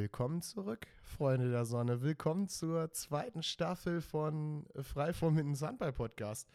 [0.00, 2.00] Willkommen zurück, Freunde der Sonne.
[2.00, 6.48] Willkommen zur zweiten Staffel von Frei vom Minden Handball Podcast.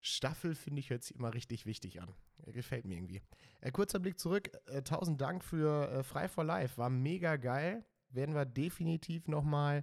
[0.00, 2.14] Staffel finde ich hört sich immer richtig wichtig an.
[2.46, 3.20] Gefällt mir irgendwie.
[3.60, 4.52] Äh, kurzer Blick zurück.
[4.66, 6.78] Äh, tausend Dank für äh, Frei for Life.
[6.78, 7.84] War mega geil.
[8.10, 9.82] Werden wir definitiv nochmal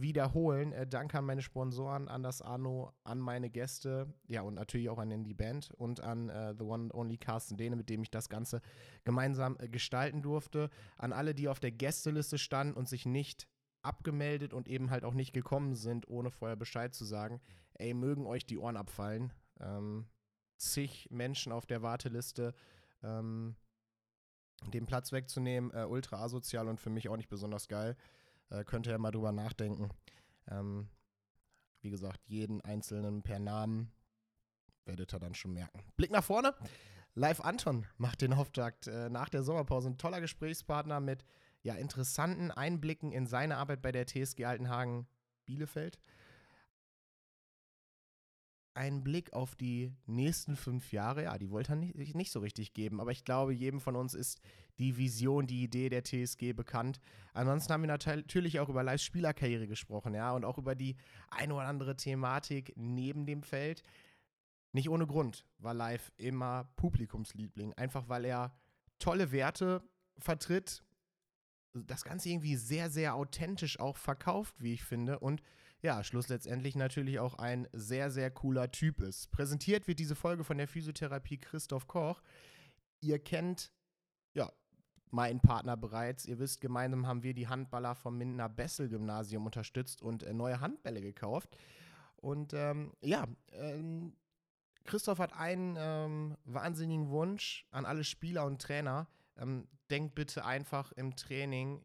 [0.00, 0.72] wiederholen.
[0.72, 4.98] Äh, Danke an meine Sponsoren, an das Arno, an meine Gäste, ja und natürlich auch
[4.98, 8.10] an die Band und an äh, The One and Only Carsten Dehne, mit dem ich
[8.10, 8.60] das Ganze
[9.04, 10.70] gemeinsam äh, gestalten durfte.
[10.98, 13.48] An alle, die auf der Gästeliste standen und sich nicht
[13.82, 17.40] abgemeldet und eben halt auch nicht gekommen sind, ohne vorher Bescheid zu sagen.
[17.74, 19.32] Ey, mögen euch die Ohren abfallen.
[19.60, 20.06] Ähm,
[20.56, 22.54] zig Menschen auf der Warteliste.
[23.02, 23.56] Ähm,
[24.70, 27.96] den Platz wegzunehmen, äh, ultra asozial und für mich auch nicht besonders geil.
[28.50, 29.90] Äh, könnt ihr ja mal drüber nachdenken.
[30.50, 30.88] Ähm,
[31.80, 33.92] wie gesagt, jeden einzelnen per Namen
[34.84, 35.80] werdet ihr dann schon merken.
[35.96, 36.54] Blick nach vorne.
[37.14, 39.88] Live Anton macht den Auftakt äh, nach der Sommerpause.
[39.88, 41.24] Ein toller Gesprächspartner mit
[41.62, 45.06] ja, interessanten Einblicken in seine Arbeit bei der TSG Altenhagen
[45.46, 45.98] Bielefeld
[48.74, 52.74] einen Blick auf die nächsten fünf Jahre, ja, die wollte er nicht, nicht, so richtig
[52.74, 53.00] geben.
[53.00, 54.40] Aber ich glaube, jedem von uns ist
[54.78, 57.00] die Vision, die Idee der TSG bekannt.
[57.32, 60.96] Ansonsten haben wir natürlich auch über Lives Spielerkarriere gesprochen, ja, und auch über die
[61.30, 63.82] eine oder andere Thematik neben dem Feld.
[64.72, 68.56] Nicht ohne Grund war Live immer Publikumsliebling, einfach weil er
[68.98, 69.82] tolle Werte
[70.18, 70.82] vertritt,
[71.74, 75.42] das Ganze irgendwie sehr, sehr authentisch auch verkauft, wie ich finde, und
[75.84, 79.30] ja, Schluss letztendlich natürlich auch ein sehr, sehr cooler Typ ist.
[79.30, 82.22] Präsentiert wird diese Folge von der Physiotherapie Christoph Koch.
[83.00, 83.70] Ihr kennt,
[84.32, 84.50] ja,
[85.10, 86.24] meinen Partner bereits.
[86.24, 90.60] Ihr wisst, gemeinsam haben wir die Handballer vom Mindener Bessel Gymnasium unterstützt und äh, neue
[90.60, 91.54] Handbälle gekauft.
[92.16, 94.16] Und ähm, ja, ähm,
[94.84, 99.06] Christoph hat einen ähm, wahnsinnigen Wunsch an alle Spieler und Trainer.
[99.36, 101.84] Ähm, denkt bitte einfach im Training,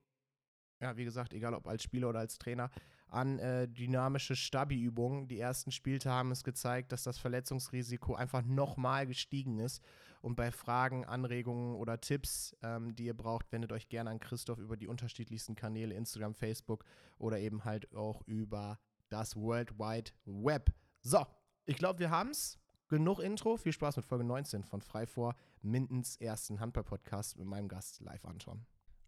[0.79, 2.71] ja, wie gesagt, egal ob als Spieler oder als Trainer,
[3.11, 5.27] an äh, dynamische Stabi-Übungen.
[5.27, 9.83] Die ersten Spielte haben es gezeigt, dass das Verletzungsrisiko einfach nochmal gestiegen ist.
[10.21, 14.59] Und bei Fragen, Anregungen oder Tipps, ähm, die ihr braucht, wendet euch gerne an Christoph
[14.59, 16.83] über die unterschiedlichsten Kanäle, Instagram, Facebook
[17.17, 18.79] oder eben halt auch über
[19.09, 20.71] das World Wide Web.
[21.01, 21.25] So,
[21.65, 22.57] ich glaube, wir haben es.
[22.89, 23.55] Genug Intro.
[23.55, 28.25] Viel Spaß mit Folge 19 von Frei vor Mindens ersten Handball-Podcast mit meinem Gast live
[28.25, 28.65] Anton.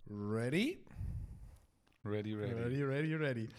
[0.07, 0.85] Ready?
[2.03, 2.53] Ready, ready.
[2.53, 3.49] Ready, ready, ready.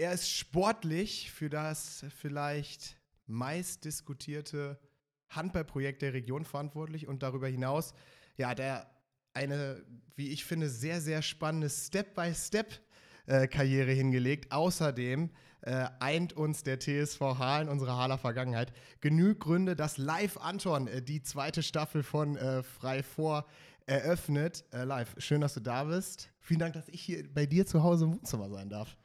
[0.00, 2.96] Er ist sportlich für das vielleicht
[3.26, 4.80] meist diskutierte
[5.28, 7.92] Handballprojekt der Region verantwortlich und darüber hinaus,
[8.38, 8.90] ja, der
[9.34, 9.84] eine,
[10.16, 14.52] wie ich finde, sehr, sehr spannende Step-by-Step-Karriere hingelegt.
[14.52, 15.28] Außerdem
[15.60, 18.72] äh, eint uns der TSV Halen, unsere Haler Vergangenheit.
[19.02, 23.44] Genügt Gründe, dass live Anton äh, die zweite Staffel von äh, Frei vor
[23.84, 24.64] eröffnet.
[24.72, 26.30] Äh, live, schön, dass du da bist.
[26.40, 28.96] Vielen Dank, dass ich hier bei dir zu Hause im Wohnzimmer sein darf.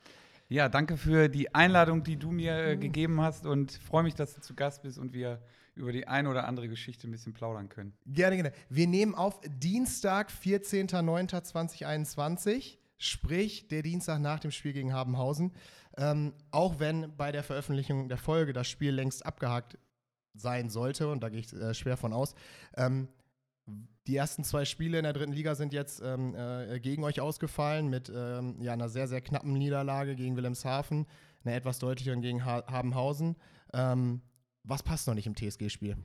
[0.48, 4.36] Ja, danke für die Einladung, die du mir äh, gegeben hast und freue mich, dass
[4.36, 5.42] du zu Gast bist und wir
[5.74, 7.98] über die eine oder andere Geschichte ein bisschen plaudern können.
[8.06, 8.52] Gerne, gerne.
[8.70, 15.52] Wir nehmen auf Dienstag, 14.09.2021, sprich der Dienstag nach dem Spiel gegen Habenhausen.
[15.98, 19.80] Ähm, auch wenn bei der Veröffentlichung der Folge das Spiel längst abgehakt
[20.36, 22.36] sein sollte, und da gehe ich äh, schwer von aus.
[22.78, 23.08] Ähm,
[24.08, 27.90] die ersten zwei Spiele in der dritten Liga sind jetzt ähm, äh, gegen euch ausgefallen
[27.90, 31.08] mit ähm, ja, einer sehr, sehr knappen Niederlage gegen Wilhelmshaven,
[31.44, 33.36] einer etwas deutlicheren gegen ha Habenhausen.
[33.74, 34.22] Ähm,
[34.64, 35.98] was passt noch nicht im TSG-Spiel?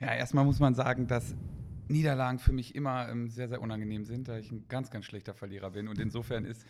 [0.00, 1.34] Ja, erstmal muss man sagen, dass
[1.88, 5.34] Niederlagen für mich immer ähm, sehr, sehr unangenehm sind, da ich ein ganz, ganz schlechter
[5.34, 5.88] Verlierer bin.
[5.88, 6.64] Und insofern ist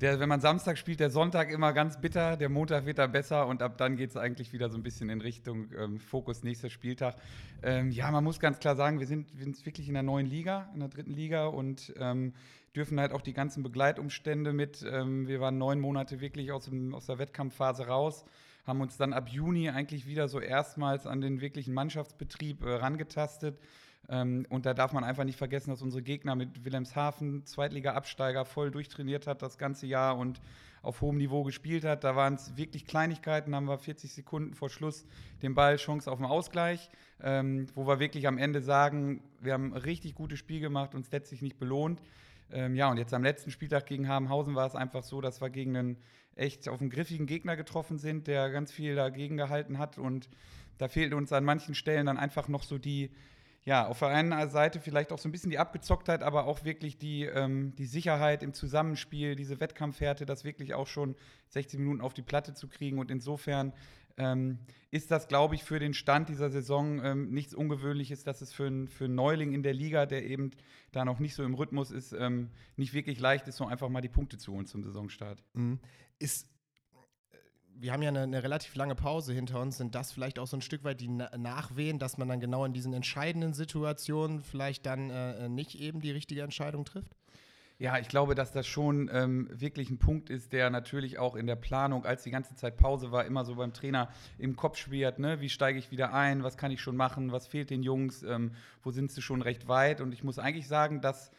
[0.00, 3.46] der, wenn man Samstag spielt, der Sonntag immer ganz bitter, der Montag wird da besser
[3.46, 6.70] und ab dann geht es eigentlich wieder so ein bisschen in Richtung ähm, Fokus nächster
[6.70, 7.16] Spieltag.
[7.62, 10.26] Ähm, ja, man muss ganz klar sagen, wir sind, wir sind wirklich in der neuen
[10.26, 12.32] Liga, in der dritten Liga und ähm,
[12.76, 14.84] dürfen halt auch die ganzen Begleitumstände mit.
[14.88, 18.24] Ähm, wir waren neun Monate wirklich aus, dem, aus der Wettkampfphase raus
[18.64, 23.58] haben uns dann ab Juni eigentlich wieder so erstmals an den wirklichen Mannschaftsbetrieb äh, rangetastet.
[24.08, 28.70] Ähm, und da darf man einfach nicht vergessen, dass unsere Gegner mit Wilhelmshaven, Zweitliga-Absteiger, voll
[28.70, 30.40] durchtrainiert hat das ganze Jahr und
[30.82, 32.04] auf hohem Niveau gespielt hat.
[32.04, 35.06] Da waren es wirklich Kleinigkeiten, haben wir 40 Sekunden vor Schluss
[35.40, 36.90] den Ball Chance auf den Ausgleich,
[37.22, 41.10] ähm, wo wir wirklich am Ende sagen, wir haben ein richtig gutes Spiel gemacht, uns
[41.12, 42.02] letztlich nicht belohnt.
[42.50, 45.50] Ähm, ja, und jetzt am letzten Spieltag gegen Habenhausen war es einfach so, dass wir
[45.50, 45.96] gegen einen
[46.34, 50.28] echt auf einen griffigen Gegner getroffen sind, der ganz viel dagegen gehalten hat und
[50.78, 53.10] da fehlt uns an manchen Stellen dann einfach noch so die,
[53.64, 56.98] ja, auf der einen Seite vielleicht auch so ein bisschen die Abgezocktheit, aber auch wirklich
[56.98, 61.14] die, ähm, die Sicherheit im Zusammenspiel, diese Wettkampfhärte, das wirklich auch schon
[61.50, 62.98] 60 Minuten auf die Platte zu kriegen.
[62.98, 63.72] Und insofern
[64.16, 64.58] ähm,
[64.90, 68.66] ist das, glaube ich, für den Stand dieser Saison ähm, nichts Ungewöhnliches, dass es für,
[68.66, 70.50] ein, für einen Neuling in der Liga, der eben
[70.90, 74.00] da noch nicht so im Rhythmus ist, ähm, nicht wirklich leicht ist, so einfach mal
[74.00, 75.42] die Punkte zu holen zum Saisonstart.
[75.54, 75.78] Mhm.
[76.18, 76.51] Ist
[77.78, 79.78] wir haben ja eine, eine, relativ lange Pause hinter uns.
[79.78, 82.64] Sind das vielleicht auch so ein Stück weit die Na Nachwehen, dass man dann genau
[82.64, 87.16] in diesen entscheidenden Situationen vielleicht dann äh, nicht eben die richtige Entscheidung trifft?
[87.78, 91.48] Ja, ich glaube, dass das schon ähm, wirklich ein Punkt ist, der natürlich auch in
[91.48, 94.08] der Planung, als die ganze Zeit Pause war, immer so beim Trainer
[94.38, 95.18] im Kopf schwirrt.
[95.18, 95.40] Ne?
[95.40, 96.44] Wie steige ich wieder ein?
[96.44, 97.32] Was kann ich schon machen?
[97.32, 98.22] Was fehlt den Jungs?
[98.22, 98.52] Ähm,
[98.84, 100.00] wo sind sie schon recht weit?
[100.00, 101.32] Und ich muss eigentlich sagen, dass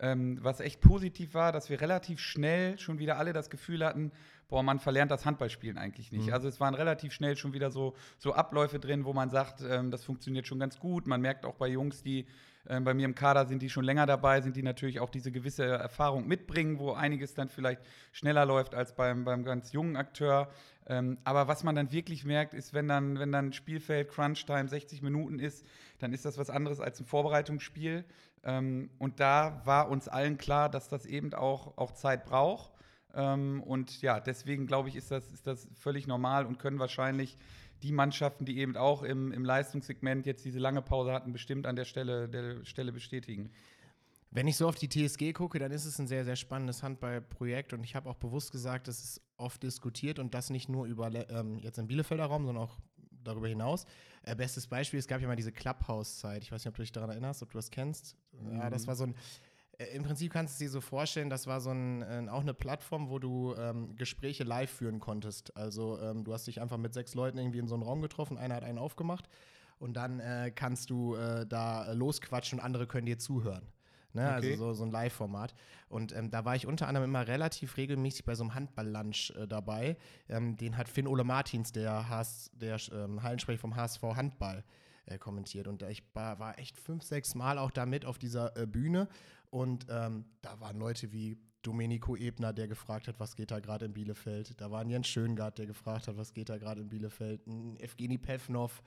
[0.00, 4.12] ähm, was echt positiv war, dass wir relativ schnell schon wieder alle das Gefühl hatten,
[4.48, 6.28] boah, man verlernt das Handballspielen eigentlich nicht.
[6.28, 6.32] Mhm.
[6.32, 9.90] Also es waren relativ schnell schon wieder so, so Abläufe drin, wo man sagt, ähm,
[9.90, 11.06] das funktioniert schon ganz gut.
[11.06, 12.26] Man merkt auch bei Jungs, die
[12.68, 15.32] ähm, bei mir im Kader sind, die schon länger dabei sind, die natürlich auch diese
[15.32, 17.80] gewisse Erfahrung mitbringen, wo einiges dann vielleicht
[18.12, 20.48] schneller läuft als beim, beim ganz jungen Akteur.
[20.86, 25.02] Ähm, aber was man dann wirklich merkt, ist, wenn dann, wenn dann Spielfeld Crunch-Time 60
[25.02, 25.66] Minuten ist,
[25.98, 28.04] dann ist das was anderes als ein Vorbereitungsspiel.
[28.44, 32.72] Ähm, und da war uns allen klar, dass das eben auch, auch Zeit braucht.
[33.14, 37.36] Ähm, und ja, deswegen glaube ich, ist das, ist das völlig normal und können wahrscheinlich
[37.82, 41.76] die Mannschaften, die eben auch im, im Leistungssegment jetzt diese lange Pause hatten, bestimmt an
[41.76, 43.50] der Stelle, der Stelle bestätigen.
[44.30, 47.72] Wenn ich so auf die TSG gucke, dann ist es ein sehr, sehr spannendes Handballprojekt
[47.72, 51.10] und ich habe auch bewusst gesagt, dass es oft diskutiert und das nicht nur über
[51.30, 52.78] ähm, jetzt im Bielefelder Raum, sondern auch
[53.24, 53.86] darüber hinaus.
[54.22, 56.42] Äh, bestes Beispiel, es gab ja mal diese Clubhouse-Zeit.
[56.42, 58.16] Ich weiß nicht, ob du dich daran erinnerst, ob du das kennst.
[58.32, 58.58] Mhm.
[58.58, 59.14] Ja, das war so ein.
[59.78, 62.42] Äh, Im Prinzip kannst du es dir so vorstellen, das war so ein, äh, auch
[62.42, 65.56] eine Plattform, wo du ähm, Gespräche live führen konntest.
[65.56, 68.36] Also ähm, du hast dich einfach mit sechs Leuten irgendwie in so einen Raum getroffen,
[68.36, 69.28] einer hat einen aufgemacht
[69.78, 73.66] und dann äh, kannst du äh, da losquatschen und andere können dir zuhören.
[74.12, 74.26] Ne?
[74.26, 74.52] Also okay.
[74.52, 75.54] Also so, so ein Live-Format.
[75.88, 79.46] Und ähm, da war ich unter anderem immer relativ regelmäßig bei so einem Handball-Lunch äh,
[79.46, 79.96] dabei.
[80.28, 84.64] Ähm, den hat Finn Ole Martins, der, HS, der ähm, Hallensprecher vom HSV Handball,
[85.06, 85.68] äh, kommentiert.
[85.68, 89.08] Und ich war, war, echt fünf, sechs Mal auch da mit auf dieser äh, Bühne.
[89.50, 93.86] Und ähm, da waren Leute wie Domenico Ebner, der gefragt hat, was geht da gerade
[93.86, 94.60] in Bielefeld.
[94.60, 97.46] Da war ein Jens Schöngard, der gefragt hat, was geht da gerade in Bielefeld.
[97.46, 98.82] Ein Evgeny Pevnov.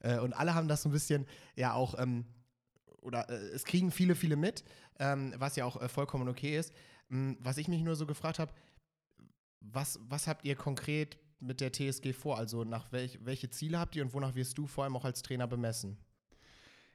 [0.00, 2.24] Äh, und alle haben das so ein bisschen ja auch ähm,
[3.06, 4.64] oder äh, es kriegen viele, viele mit,
[4.98, 6.72] ähm, was ja auch äh, vollkommen okay ist.
[7.10, 8.52] Ähm, was ich mich nur so gefragt habe,
[9.60, 12.36] was, was habt ihr konkret mit der TSG vor?
[12.36, 15.22] Also nach welch, welche Ziele habt ihr und wonach wirst du vor allem auch als
[15.22, 15.96] Trainer bemessen?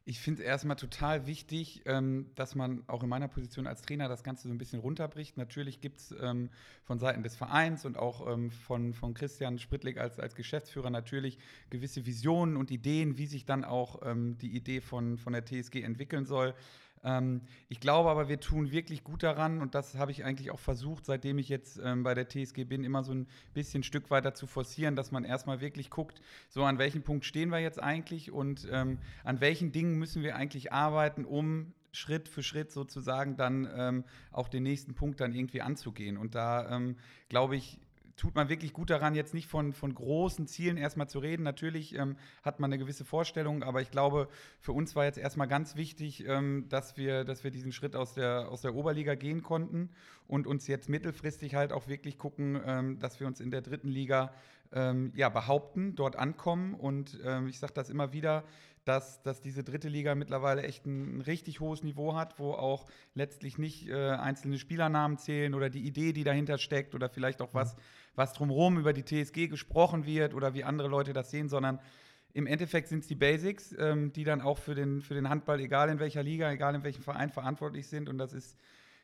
[0.04, 4.10] Ich finde es erstmal total wichtig, ähm, dass man auch in meiner Position als Trainer
[4.10, 5.38] das Ganze so ein bisschen runterbricht.
[5.38, 6.50] Natürlich gibt es ähm,
[6.84, 11.38] von Seiten des Vereins und auch ähm, von, von Christian Sprittlig als, als Geschäftsführer natürlich
[11.70, 15.84] gewisse Visionen und Ideen, wie sich dann auch ähm, die Idee von, von der TSG
[15.84, 16.56] entwickeln soll.
[17.04, 20.60] Ähm, ich glaube aber, wir tun wirklich gut daran und das habe ich eigentlich auch
[20.60, 24.34] versucht, seitdem ich jetzt ähm, bei der TSG bin, immer so ein bisschen Stück weiter
[24.34, 28.32] zu forcieren, dass man erstmal wirklich guckt, so an welchem Punkt stehen wir jetzt eigentlich
[28.32, 33.70] und ähm, an welchen Dingen müssen wir eigentlich arbeiten, um Schritt für Schritt sozusagen dann
[33.76, 36.18] ähm, auch den nächsten Punkt dann irgendwie anzugehen.
[36.18, 36.96] Und da ähm,
[37.28, 37.80] glaube ich,
[38.16, 41.44] tut man wirklich gut daran, jetzt nicht von, von großen Zielen erstmal zu reden.
[41.44, 44.28] Natürlich ähm, hat man eine gewisse Vorstellung, aber ich glaube,
[44.60, 48.14] für uns war jetzt erstmal ganz wichtig, ähm, dass, wir, dass wir diesen Schritt aus
[48.14, 49.90] der, aus der Oberliga gehen konnten
[50.28, 53.90] und uns jetzt mittelfristig halt auch wirklich gucken, ähm, dass wir uns in der dritten
[53.90, 54.34] Liga
[54.74, 56.74] ähm, ja, behaupten, dort ankommen.
[56.74, 58.44] Und ähm, ich sage das immer wieder,
[58.86, 62.86] dass, dass diese dritte Liga mittlerweile echt ein, ein richtig hohes Niveau hat, wo auch
[63.14, 67.54] letztlich nicht äh, einzelne Spielernamen zählen oder die Idee, die dahinter steckt oder vielleicht auch
[67.54, 67.76] was,
[68.16, 71.80] was drumherum über die TSG gesprochen wird oder wie andere Leute das sehen, sondern
[72.34, 75.60] im Endeffekt sind es die Basics, ähm, die dann auch für den, für den Handball,
[75.60, 78.08] egal in welcher Liga, egal in welchem Verein, verantwortlich sind.
[78.08, 78.58] Und das ist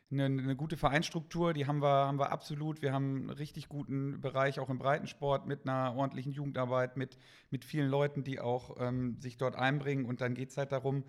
[0.10, 2.82] eine, eine, gute Vereinsstruktur, die haben wir, haben wir absolut.
[2.82, 7.18] Wir haben einen richtig guten Bereich auch im Breitensport mit einer ordentlichen Jugendarbeit, mit,
[7.50, 10.06] mit vielen Leuten, die auch ähm, sich dort einbringen.
[10.06, 11.04] Und dann geht es halt darum,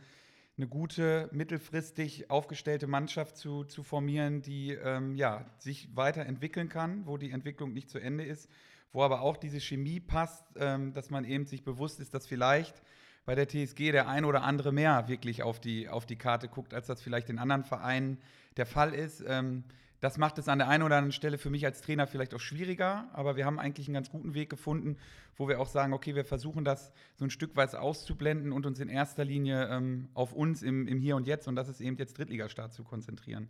[0.58, 7.16] eine gute, mittelfristig aufgestellte Mannschaft zu, zu formieren, die ähm, ja, sich weiterentwickeln kann, wo
[7.16, 8.50] die Entwicklung nicht zu Ende ist,
[8.92, 12.82] wo aber auch diese Chemie passt, ähm, dass man eben sich bewusst ist, dass vielleicht
[13.24, 16.74] bei der TSG der ein oder andere mehr wirklich auf die, auf die Karte guckt,
[16.74, 18.18] als das vielleicht in anderen Vereinen
[18.56, 19.22] der Fall ist.
[19.26, 19.64] Ähm,
[20.00, 22.40] das macht es an der einen oder anderen Stelle für mich als Trainer vielleicht auch
[22.40, 24.96] schwieriger, aber wir haben eigentlich einen ganz guten Weg gefunden,
[25.36, 28.80] wo wir auch sagen, okay, wir versuchen das so ein Stück weit auszublenden und uns
[28.80, 31.96] in erster Linie ähm, auf uns im, im Hier und Jetzt und das ist eben
[31.96, 33.48] jetzt Drittligastart zu konzentrieren.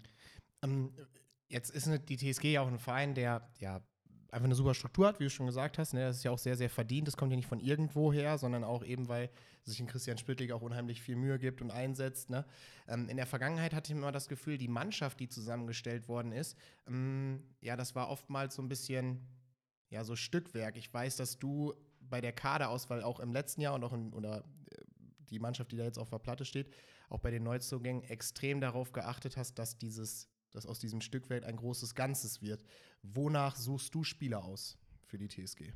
[0.62, 0.92] Ähm,
[1.48, 3.82] jetzt ist die TSG ja auch ein Verein, der ja
[4.30, 5.94] einfach eine super Struktur hat, wie du schon gesagt hast.
[5.94, 6.00] Ne?
[6.00, 7.08] Das ist ja auch sehr, sehr verdient.
[7.08, 9.30] Das kommt ja nicht von irgendwo her, sondern auch eben, weil
[9.64, 12.28] sich in Christian Spittlig auch unheimlich viel Mühe gibt und einsetzt.
[12.28, 12.44] Ne?
[12.86, 16.58] Ähm, in der Vergangenheit hatte ich immer das Gefühl, die Mannschaft, die zusammengestellt worden ist,
[16.86, 19.26] ähm, ja, das war oftmals so ein bisschen,
[19.90, 20.76] ja, so Stückwerk.
[20.76, 24.44] Ich weiß, dass du bei der Kaderauswahl auch im letzten Jahr und auch in, oder
[24.70, 24.82] äh,
[25.30, 26.70] die Mannschaft, die da jetzt auf der Platte steht,
[27.08, 31.56] auch bei den Neuzugängen extrem darauf geachtet hast, dass dieses, dass aus diesem Stückwerk ein
[31.56, 32.64] großes Ganzes wird.
[33.02, 35.72] Wonach suchst du Spieler aus für die TSG?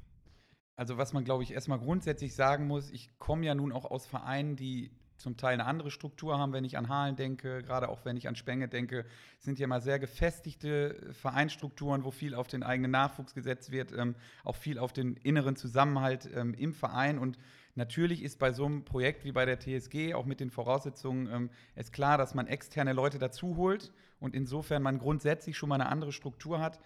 [0.77, 4.07] Also was man, glaube ich, erstmal grundsätzlich sagen muss, ich komme ja nun auch aus
[4.07, 4.91] Vereinen, die
[5.23, 8.27] zum Teil eine andere Struktur haben, wenn ich an Hahlen denke, gerade auch wenn ich
[8.27, 9.07] an Spenge denke,
[9.39, 14.17] sind ja mal sehr gefestigte Vereinsstrukturen, wo viel auf den eigenen Nachwuchs gesetzt wird, ähm,
[14.43, 17.19] auch viel auf den inneren Zusammenhalt ähm, im Verein.
[17.19, 17.39] Und
[17.77, 21.51] natürlich ist bei so einem Projekt wie bei der TSG, auch mit den Voraussetzungen, ähm,
[21.77, 25.89] es klar, dass man externe Leute dazu holt und insofern man grundsätzlich schon mal eine
[25.89, 26.79] andere Struktur hat.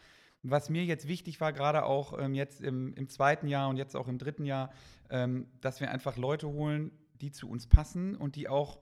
[0.43, 3.97] Was mir jetzt wichtig war, gerade auch ähm, jetzt im, im, zweiten Jahr und jetzt
[3.97, 4.71] auch im dritten Jahr,
[5.11, 8.81] ähm, dass wir einfach Leute holen, die zu uns passen und die auch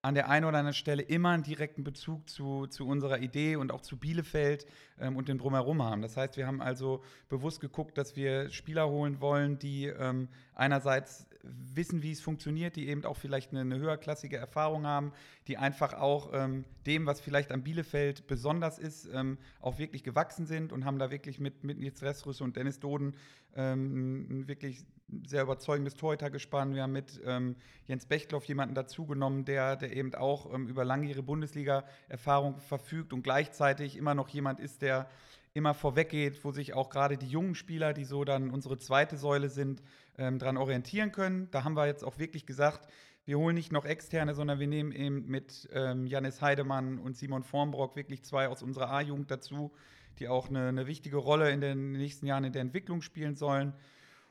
[0.00, 3.72] an der einen oder anderen Stelle immer einen direkten Bezug zu, zu unserer Idee und
[3.72, 4.66] auch zu Bielefeld
[4.98, 6.02] ähm, und dem Drumherum haben.
[6.02, 11.26] Das heißt, wir haben also bewusst geguckt, dass wir Spieler holen wollen, die ähm, einerseits
[11.42, 15.12] wissen, wie es funktioniert, die eben auch vielleicht eine, eine höherklassige Erfahrung haben,
[15.46, 20.46] die einfach auch ähm, dem, was vielleicht am Bielefeld besonders ist, ähm, auch wirklich gewachsen
[20.46, 23.14] sind und haben da wirklich mit, mit Nils Restrus und Dennis Doden
[23.54, 24.84] ähm, ein wirklich
[25.26, 26.74] sehr überzeugendes Torhüter gespannt.
[26.74, 31.22] Wir haben mit ähm, Jens Bechtloff jemanden dazugenommen, der, der eben auch ähm, über langjährige
[31.22, 35.08] Bundesliga-Erfahrung verfügt und gleichzeitig immer noch jemand ist, der
[35.54, 39.48] immer vorweggeht, wo sich auch gerade die jungen Spieler, die so dann unsere zweite Säule
[39.48, 39.82] sind,
[40.18, 41.50] ähm, dran orientieren können.
[41.50, 42.88] Da haben wir jetzt auch wirklich gesagt,
[43.24, 47.42] wir holen nicht noch externe, sondern wir nehmen eben mit ähm, Janis Heidemann und Simon
[47.42, 49.70] Formbrock wirklich zwei aus unserer A-Jugend dazu,
[50.18, 53.74] die auch eine, eine wichtige Rolle in den nächsten Jahren in der Entwicklung spielen sollen.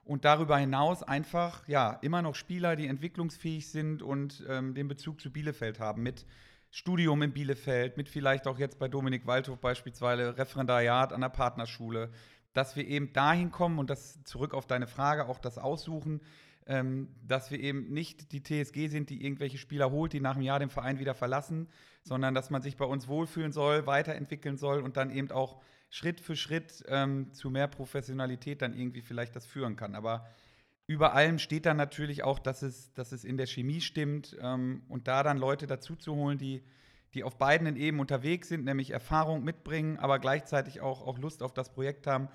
[0.04, 5.22] Und darüber hinaus einfach, ja, immer noch Spieler, die entwicklungsfähig sind und ähm, den Bezug
[5.22, 6.26] zu Bielefeld haben mit
[6.72, 12.10] Studium in Bielefeld, mit vielleicht auch jetzt bei Dominik Waldhof beispielsweise Referendariat an der Partnerschule,
[12.58, 16.22] dass wir eben dahin kommen und das zurück auf deine Frage, auch das Aussuchen,
[16.66, 20.42] ähm, dass wir eben nicht die TSG sind, die irgendwelche Spieler holt, die nach einem
[20.42, 21.68] Jahr den Verein wieder verlassen,
[22.04, 25.62] sondern dass man sich bei uns wohlfühlen soll, weiterentwickeln soll und dann eben auch
[25.92, 29.94] Schritt für Schritt ähm, zu mehr Professionalität dann irgendwie vielleicht das führen kann.
[29.94, 30.28] Aber
[30.88, 34.82] über allem steht dann natürlich auch, dass es, dass es in der Chemie stimmt ähm,
[34.90, 36.64] und da dann Leute dazu zu holen, die
[37.14, 41.54] die auf beiden Ebenen unterwegs sind, nämlich Erfahrung mitbringen, aber gleichzeitig auch, auch Lust auf
[41.54, 42.30] das Projekt haben.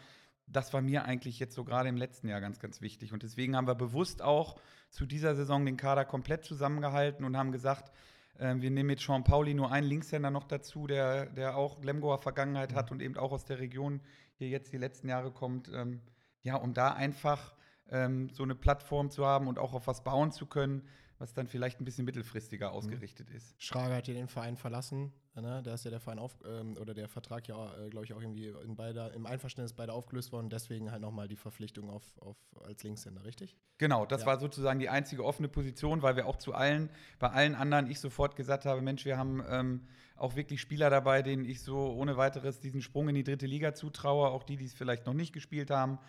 [0.47, 3.13] Das war mir eigentlich jetzt so gerade im letzten Jahr ganz, ganz wichtig.
[3.13, 4.59] Und deswegen haben wir bewusst auch
[4.91, 7.93] zu dieser Saison den Kader komplett zusammengehalten und haben gesagt,
[8.39, 12.19] äh, wir nehmen mit Sean Pauli nur einen Linkshänder noch dazu, der, der auch Lemgoer
[12.19, 14.01] Vergangenheit hat und eben auch aus der Region
[14.35, 15.71] hier jetzt die letzten Jahre kommt.
[15.73, 16.01] Ähm,
[16.43, 17.55] ja, um da einfach
[17.89, 20.83] ähm, so eine Plattform zu haben und auch auf was bauen zu können,
[21.23, 22.75] was dann vielleicht ein bisschen mittelfristiger mhm.
[22.75, 23.37] ausgerichtet mhm.
[23.37, 23.55] ist.
[23.63, 25.13] Schrager hat ja den Verein verlassen.
[25.37, 25.63] Ne?
[25.63, 28.21] Da ist ja der Verein auf, ähm, oder der Vertrag ja, äh, glaube ich, auch
[28.21, 30.51] irgendwie in beider, im Einverständnis beide aufgelöst worden.
[30.51, 32.37] Deswegen halt nochmal die Verpflichtung auf, auf,
[32.67, 33.57] als Linkshänder, richtig?
[33.79, 34.27] Genau, das ja.
[34.27, 38.01] war sozusagen die einzige offene Position, weil wir auch zu allen, bei allen anderen ich
[38.01, 39.87] sofort gesagt habe, Mensch, wir haben ähm,
[40.17, 43.75] auch wirklich Spieler dabei, denen ich so ohne weiteres diesen Sprung in die dritte Liga
[43.75, 46.01] zutraue, auch die, die es vielleicht noch nicht gespielt haben.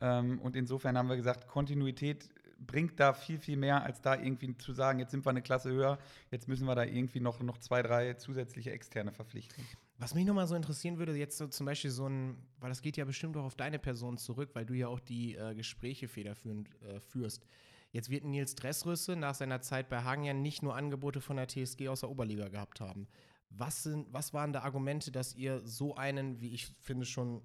[0.00, 2.30] Ähm, und insofern haben wir gesagt, Kontinuität
[2.66, 5.70] bringt da viel, viel mehr, als da irgendwie zu sagen, jetzt sind wir eine Klasse
[5.70, 5.98] höher,
[6.30, 9.64] jetzt müssen wir da irgendwie noch, noch zwei, drei zusätzliche Externe verpflichten.
[9.98, 12.96] Was mich nochmal so interessieren würde, jetzt so zum Beispiel so ein, weil das geht
[12.96, 16.68] ja bestimmt auch auf deine Person zurück, weil du ja auch die äh, Gespräche federführend
[16.82, 17.46] äh, führst.
[17.92, 21.46] Jetzt wird Nils Dressrüsse nach seiner Zeit bei Hagen ja nicht nur Angebote von der
[21.46, 23.06] TSG aus der Oberliga gehabt haben.
[23.50, 27.42] Was, sind, was waren da Argumente, dass ihr so einen, wie ich finde, schon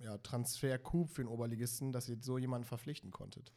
[0.00, 3.52] ja, Transfer-Coup für den Oberligisten, dass ihr so jemanden verpflichten konntet?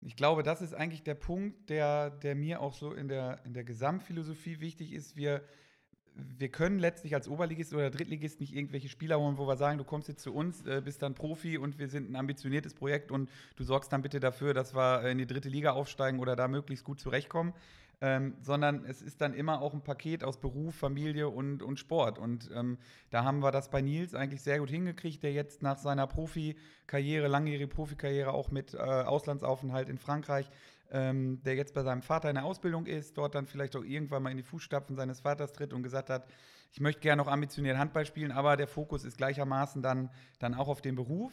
[0.00, 3.52] Ich glaube, das ist eigentlich der Punkt, der, der mir auch so in der, in
[3.52, 5.16] der Gesamtphilosophie wichtig ist.
[5.16, 5.42] Wir,
[6.14, 9.84] wir können letztlich als Oberligist oder Drittligist nicht irgendwelche Spieler holen, wo wir sagen, du
[9.84, 13.28] kommst jetzt zu uns, äh, bist dann Profi und wir sind ein ambitioniertes Projekt und
[13.56, 16.84] du sorgst dann bitte dafür, dass wir in die dritte Liga aufsteigen oder da möglichst
[16.84, 17.52] gut zurechtkommen
[18.00, 22.18] ähm, sondern es ist dann immer auch ein Paket aus Beruf, Familie und, und Sport.
[22.18, 22.78] Und ähm,
[23.10, 27.26] da haben wir das bei Nils eigentlich sehr gut hingekriegt, der jetzt nach seiner Profikarriere,
[27.26, 30.48] langjährige Profikarriere auch mit äh, Auslandsaufenthalt in Frankreich,
[30.90, 34.22] ähm, der jetzt bei seinem Vater in der Ausbildung ist, dort dann vielleicht auch irgendwann
[34.22, 36.26] mal in die Fußstapfen seines Vaters tritt und gesagt hat,
[36.72, 40.68] ich möchte gerne noch ambitioniert Handball spielen, aber der Fokus ist gleichermaßen dann, dann auch
[40.68, 41.32] auf den Beruf.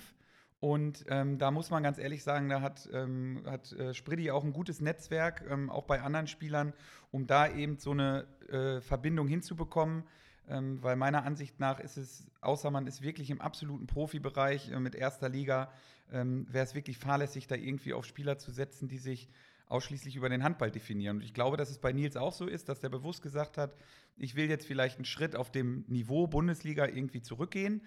[0.59, 4.43] Und ähm, da muss man ganz ehrlich sagen, da hat, ähm, hat äh, Spridi auch
[4.43, 6.73] ein gutes Netzwerk, ähm, auch bei anderen Spielern,
[7.11, 10.03] um da eben so eine äh, Verbindung hinzubekommen.
[10.47, 14.79] Ähm, weil meiner Ansicht nach ist es, außer man ist wirklich im absoluten Profibereich äh,
[14.79, 15.71] mit erster Liga,
[16.11, 19.27] ähm, wäre es wirklich fahrlässig, da irgendwie auf Spieler zu setzen, die sich
[19.67, 21.17] ausschließlich über den Handball definieren.
[21.17, 23.75] Und ich glaube, dass es bei Nils auch so ist, dass der bewusst gesagt hat,
[24.17, 27.81] ich will jetzt vielleicht einen Schritt auf dem Niveau Bundesliga irgendwie zurückgehen,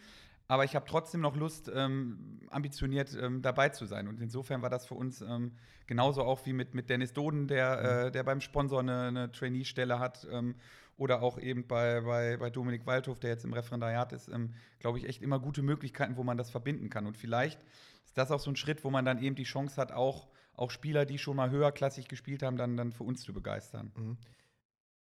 [0.48, 4.08] aber ich habe trotzdem noch Lust, ähm, ambitioniert ähm, dabei zu sein.
[4.08, 5.52] Und insofern war das für uns ähm,
[5.86, 9.98] genauso auch wie mit, mit Dennis Doden, der, äh, der beim Sponsor eine, eine Trainee-Stelle
[9.98, 10.26] hat.
[10.30, 10.54] Ähm,
[10.96, 14.98] oder auch eben bei, bei, bei Dominik Waldhof, der jetzt im Referendariat ist, ähm, glaube
[14.98, 17.06] ich, echt immer gute Möglichkeiten, wo man das verbinden kann.
[17.06, 17.62] Und vielleicht
[18.04, 20.70] ist das auch so ein Schritt, wo man dann eben die Chance hat, auch, auch
[20.70, 23.92] Spieler, die schon mal höherklassig gespielt haben, dann, dann für uns zu begeistern.
[23.94, 24.16] Mhm.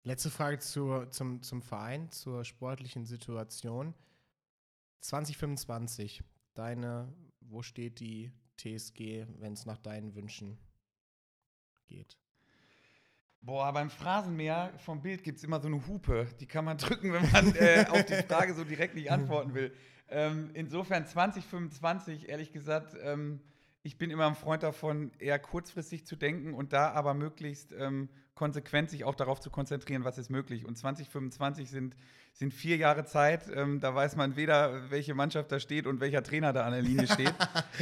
[0.04, 3.94] Letzte Frage zur, zum, zum Verein, zur sportlichen Situation.
[5.02, 6.24] 2025,
[6.54, 10.58] deine, wo steht die TSG, wenn es nach deinen Wünschen
[11.88, 12.18] geht?
[13.42, 16.28] Boah, beim Phrasenmäher vom Bild gibt es immer so eine Hupe.
[16.40, 19.72] Die kann man drücken, wenn man äh, auf die Frage so direkt nicht antworten will.
[20.08, 23.42] Ähm, insofern 2025, ehrlich gesagt, ähm,
[23.86, 28.10] ich bin immer ein Freund davon, eher kurzfristig zu denken und da aber möglichst ähm,
[28.34, 30.66] konsequent sich auch darauf zu konzentrieren, was ist möglich.
[30.66, 31.96] Und 2025 sind,
[32.34, 33.44] sind vier Jahre Zeit.
[33.54, 36.82] Ähm, da weiß man weder, welche Mannschaft da steht und welcher Trainer da an der
[36.82, 37.34] Linie steht.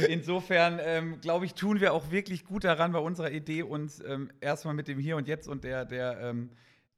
[0.06, 4.30] Insofern, ähm, glaube ich, tun wir auch wirklich gut daran, bei unserer Idee uns ähm,
[4.42, 6.50] erstmal mit dem Hier und Jetzt und der, der, ähm,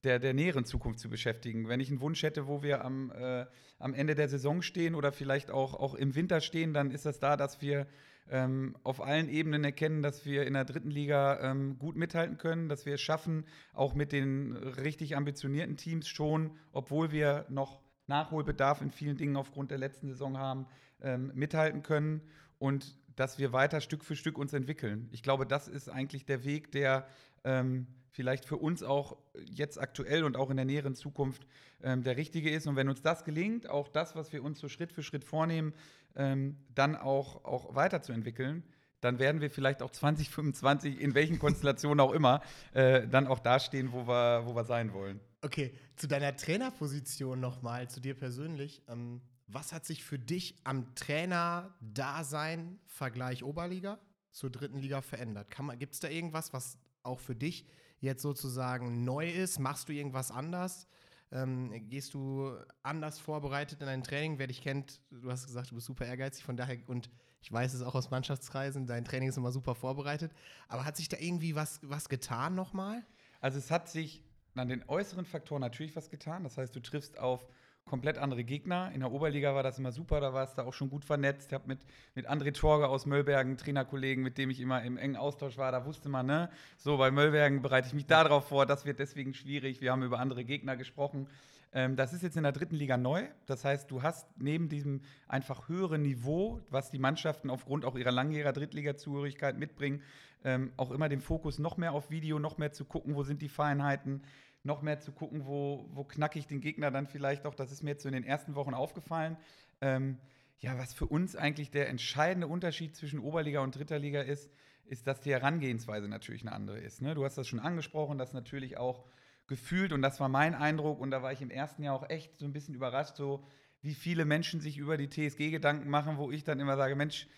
[0.02, 1.68] der, der näheren Zukunft zu beschäftigen.
[1.68, 3.46] Wenn ich einen Wunsch hätte, wo wir am, äh,
[3.78, 7.20] am Ende der Saison stehen oder vielleicht auch, auch im Winter stehen, dann ist das
[7.20, 7.86] da, dass wir
[8.30, 12.68] ähm, auf allen Ebenen erkennen, dass wir in der dritten Liga ähm, gut mithalten können,
[12.68, 18.82] dass wir es schaffen, auch mit den richtig ambitionierten Teams schon, obwohl wir noch Nachholbedarf
[18.82, 20.66] in vielen Dingen aufgrund der letzten Saison haben,
[21.00, 22.22] ähm, mithalten können
[22.58, 25.08] und dass wir weiter Stück für Stück uns entwickeln.
[25.10, 27.06] Ich glaube, das ist eigentlich der Weg, der
[27.44, 31.46] ähm, vielleicht für uns auch jetzt aktuell und auch in der näheren Zukunft
[31.82, 32.66] ähm, der richtige ist.
[32.66, 35.74] Und wenn uns das gelingt, auch das, was wir uns so Schritt für Schritt vornehmen,
[36.16, 38.64] ähm, dann auch, auch weiterzuentwickeln,
[39.02, 42.40] dann werden wir vielleicht auch 2025, in welchen Konstellationen auch immer,
[42.72, 45.20] äh, dann auch dastehen, wo wir, wo wir sein wollen.
[45.42, 48.82] Okay, zu deiner Trainerposition nochmal, zu dir persönlich.
[48.88, 53.98] Ähm, was hat sich für dich am Trainer-Dasein Vergleich Oberliga
[54.32, 55.48] zur dritten Liga verändert?
[55.78, 57.66] Gibt es da irgendwas, was auch für dich
[58.00, 59.58] jetzt sozusagen neu ist?
[59.58, 60.86] Machst du irgendwas anders?
[61.32, 64.38] Ähm, gehst du anders vorbereitet in dein Training?
[64.38, 67.74] Wer dich kennt, du hast gesagt, du bist super ehrgeizig, von daher, und ich weiß
[67.74, 70.32] es auch aus Mannschaftskreisen, dein Training ist immer super vorbereitet.
[70.68, 73.04] Aber hat sich da irgendwie was, was getan nochmal?
[73.40, 76.44] Also es hat sich an den äußeren Faktoren natürlich was getan.
[76.44, 77.46] Das heißt, du triffst auf
[77.88, 78.90] komplett andere Gegner.
[78.92, 81.48] In der Oberliga war das immer super, da warst du auch schon gut vernetzt.
[81.48, 81.78] Ich habe mit,
[82.14, 85.86] mit André Torge aus Möllbergen, Trainerkollegen, mit dem ich immer im engen Austausch war, da
[85.86, 89.80] wusste man, ne, so bei Möllbergen bereite ich mich darauf vor, das wird deswegen schwierig.
[89.80, 91.28] Wir haben über andere Gegner gesprochen.
[91.72, 93.24] Ähm, das ist jetzt in der dritten Liga neu.
[93.46, 98.12] Das heißt, du hast neben diesem einfach höheren Niveau, was die Mannschaften aufgrund auch ihrer
[98.12, 100.02] langjähriger Drittliga-Zugehörigkeit mitbringen,
[100.44, 103.42] ähm, auch immer den Fokus noch mehr auf Video, noch mehr zu gucken, wo sind
[103.42, 104.22] die Feinheiten,
[104.66, 107.54] noch mehr zu gucken, wo, wo knacke ich den Gegner dann vielleicht auch.
[107.54, 109.36] Das ist mir jetzt so in den ersten Wochen aufgefallen.
[109.80, 110.18] Ähm,
[110.58, 114.50] ja, was für uns eigentlich der entscheidende Unterschied zwischen Oberliga und Dritter Liga ist,
[114.86, 117.02] ist, dass die Herangehensweise natürlich eine andere ist.
[117.02, 117.14] Ne?
[117.14, 119.04] Du hast das schon angesprochen, dass natürlich auch
[119.46, 122.38] gefühlt, und das war mein Eindruck, und da war ich im ersten Jahr auch echt
[122.38, 123.46] so ein bisschen überrascht, so
[123.82, 127.28] wie viele Menschen sich über die TSG Gedanken machen, wo ich dann immer sage, Mensch,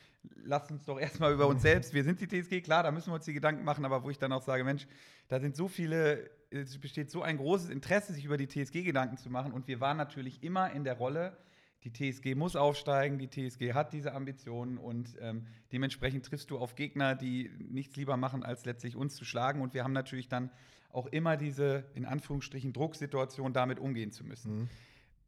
[0.45, 3.15] lass uns doch erstmal über uns selbst, wir sind die TSG, klar, da müssen wir
[3.15, 4.87] uns die Gedanken machen, aber wo ich dann auch sage, Mensch,
[5.29, 9.17] da sind so viele, es besteht so ein großes Interesse, sich über die TSG Gedanken
[9.17, 11.37] zu machen und wir waren natürlich immer in der Rolle,
[11.85, 16.75] die TSG muss aufsteigen, die TSG hat diese Ambitionen und ähm, dementsprechend triffst du auf
[16.75, 20.51] Gegner, die nichts lieber machen, als letztlich uns zu schlagen und wir haben natürlich dann
[20.91, 24.61] auch immer diese, in Anführungsstrichen, Drucksituation damit umgehen zu müssen.
[24.61, 24.69] Mhm.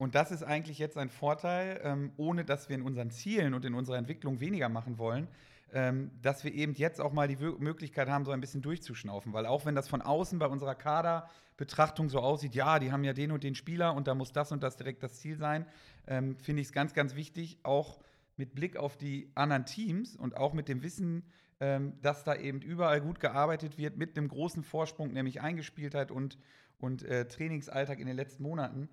[0.00, 3.66] Und das ist eigentlich jetzt ein Vorteil, ähm, ohne dass wir in unseren Zielen und
[3.66, 5.28] in unserer Entwicklung weniger machen wollen,
[5.74, 9.34] ähm, dass wir eben jetzt auch mal die Möglichkeit haben, so ein bisschen durchzuschnaufen.
[9.34, 13.12] Weil auch wenn das von außen bei unserer Kaderbetrachtung so aussieht, ja, die haben ja
[13.12, 15.66] den und den Spieler und da muss das und das direkt das Ziel sein,
[16.06, 17.98] ähm, finde ich es ganz, ganz wichtig, auch
[18.38, 21.24] mit Blick auf die anderen Teams und auch mit dem Wissen,
[21.60, 26.38] ähm, dass da eben überall gut gearbeitet wird, mit einem großen Vorsprung, nämlich Eingespieltheit und,
[26.78, 28.88] und äh, Trainingsalltag in den letzten Monaten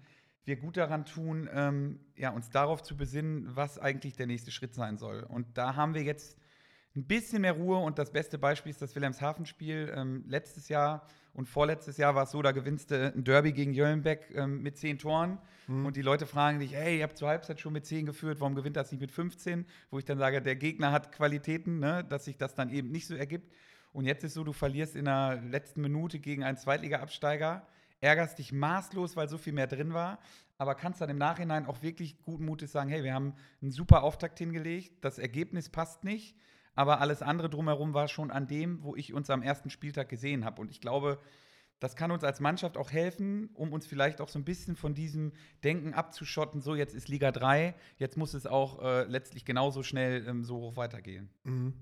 [0.47, 4.73] wir gut daran tun, ähm, ja, uns darauf zu besinnen, was eigentlich der nächste Schritt
[4.73, 5.23] sein soll.
[5.23, 6.39] Und da haben wir jetzt
[6.95, 9.93] ein bisschen mehr Ruhe und das beste Beispiel ist das Wilhelmshaven-Spiel.
[9.93, 13.73] Ähm, letztes Jahr und vorletztes Jahr war es so, da gewinnst du ein Derby gegen
[13.73, 15.85] Jöllenbeck ähm, mit zehn Toren mhm.
[15.85, 18.55] und die Leute fragen dich, hey, ihr habt zur Halbzeit schon mit zehn geführt, warum
[18.55, 19.65] gewinnt das nicht mit 15?
[19.91, 23.05] Wo ich dann sage, der Gegner hat Qualitäten, ne, dass sich das dann eben nicht
[23.05, 23.53] so ergibt.
[23.91, 27.67] Und jetzt ist so, du verlierst in der letzten Minute gegen einen Zweitliga-Absteiger
[27.99, 30.19] ärgerst dich maßlos, weil so viel mehr drin war,
[30.57, 34.03] aber kannst dann im Nachhinein auch wirklich guten Mutes sagen, hey, wir haben einen super
[34.03, 36.35] Auftakt hingelegt, das Ergebnis passt nicht,
[36.73, 40.45] aber alles andere drumherum war schon an dem, wo ich uns am ersten Spieltag gesehen
[40.45, 40.61] habe.
[40.61, 41.19] Und ich glaube,
[41.79, 44.95] das kann uns als Mannschaft auch helfen, um uns vielleicht auch so ein bisschen von
[44.95, 45.31] diesem
[45.63, 50.27] Denken abzuschotten, so jetzt ist Liga 3, jetzt muss es auch äh, letztlich genauso schnell
[50.27, 51.29] ähm, so hoch weitergehen.
[51.43, 51.73] Mhm.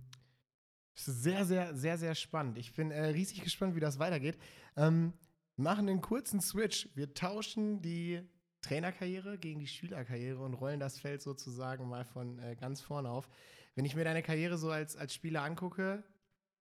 [0.98, 2.58] Sehr, sehr, sehr, sehr spannend.
[2.58, 4.38] Ich bin äh, riesig gespannt, wie das weitergeht.
[4.78, 5.14] Ähm,
[5.58, 6.90] machen einen kurzen Switch.
[6.96, 8.22] Wir tauschen die
[8.62, 13.30] Trainerkarriere gegen die Spielerkarriere und rollen das Feld sozusagen mal von äh, ganz vorne auf.
[13.76, 16.04] Wenn ich mir deine Karriere so als, als Spieler angucke,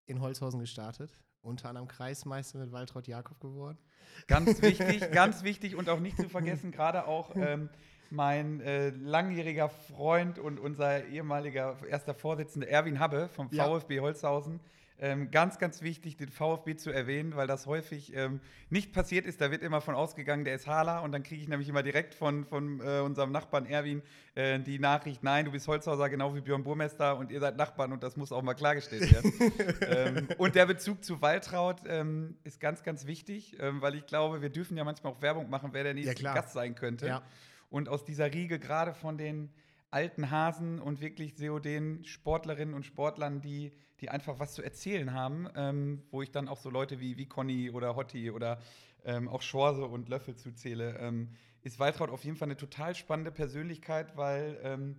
[0.06, 3.78] in Holzhausen gestartet, unter anderem Kreismeister mit Waltraud Jakob geworden.
[4.26, 7.70] Ganz wichtig, ganz wichtig und auch nicht zu vergessen, gerade auch ähm,
[8.10, 14.02] mein äh, langjähriger Freund und unser ehemaliger erster Vorsitzender Erwin Habbe vom VfB ja.
[14.02, 14.60] Holzhausen
[15.00, 19.40] ähm, ganz, ganz wichtig, den VfB zu erwähnen, weil das häufig ähm, nicht passiert ist.
[19.40, 21.00] Da wird immer von ausgegangen, der ist Hala.
[21.00, 24.02] Und dann kriege ich nämlich immer direkt von, von äh, unserem Nachbarn Erwin
[24.36, 27.92] äh, die Nachricht: Nein, du bist Holzhauser, genau wie Björn Burmester und ihr seid Nachbarn
[27.92, 29.32] und das muss auch mal klargestellt werden.
[29.80, 34.42] ähm, und der Bezug zu Waltraud ähm, ist ganz, ganz wichtig, ähm, weil ich glaube,
[34.42, 37.08] wir dürfen ja manchmal auch Werbung machen, wer der nächste ja, Gast sein könnte.
[37.08, 37.22] Ja.
[37.68, 39.50] Und aus dieser Riege, gerade von den
[39.94, 45.48] alten Hasen und wirklich den Sportlerinnen und Sportlern, die die einfach was zu erzählen haben,
[45.56, 48.60] ähm, wo ich dann auch so Leute wie, wie Conny oder Hotti oder
[49.04, 51.30] ähm, auch Schorse und Löffel zuzähle, ähm,
[51.62, 54.96] ist Waltraud auf jeden Fall eine total spannende Persönlichkeit, weil ähm,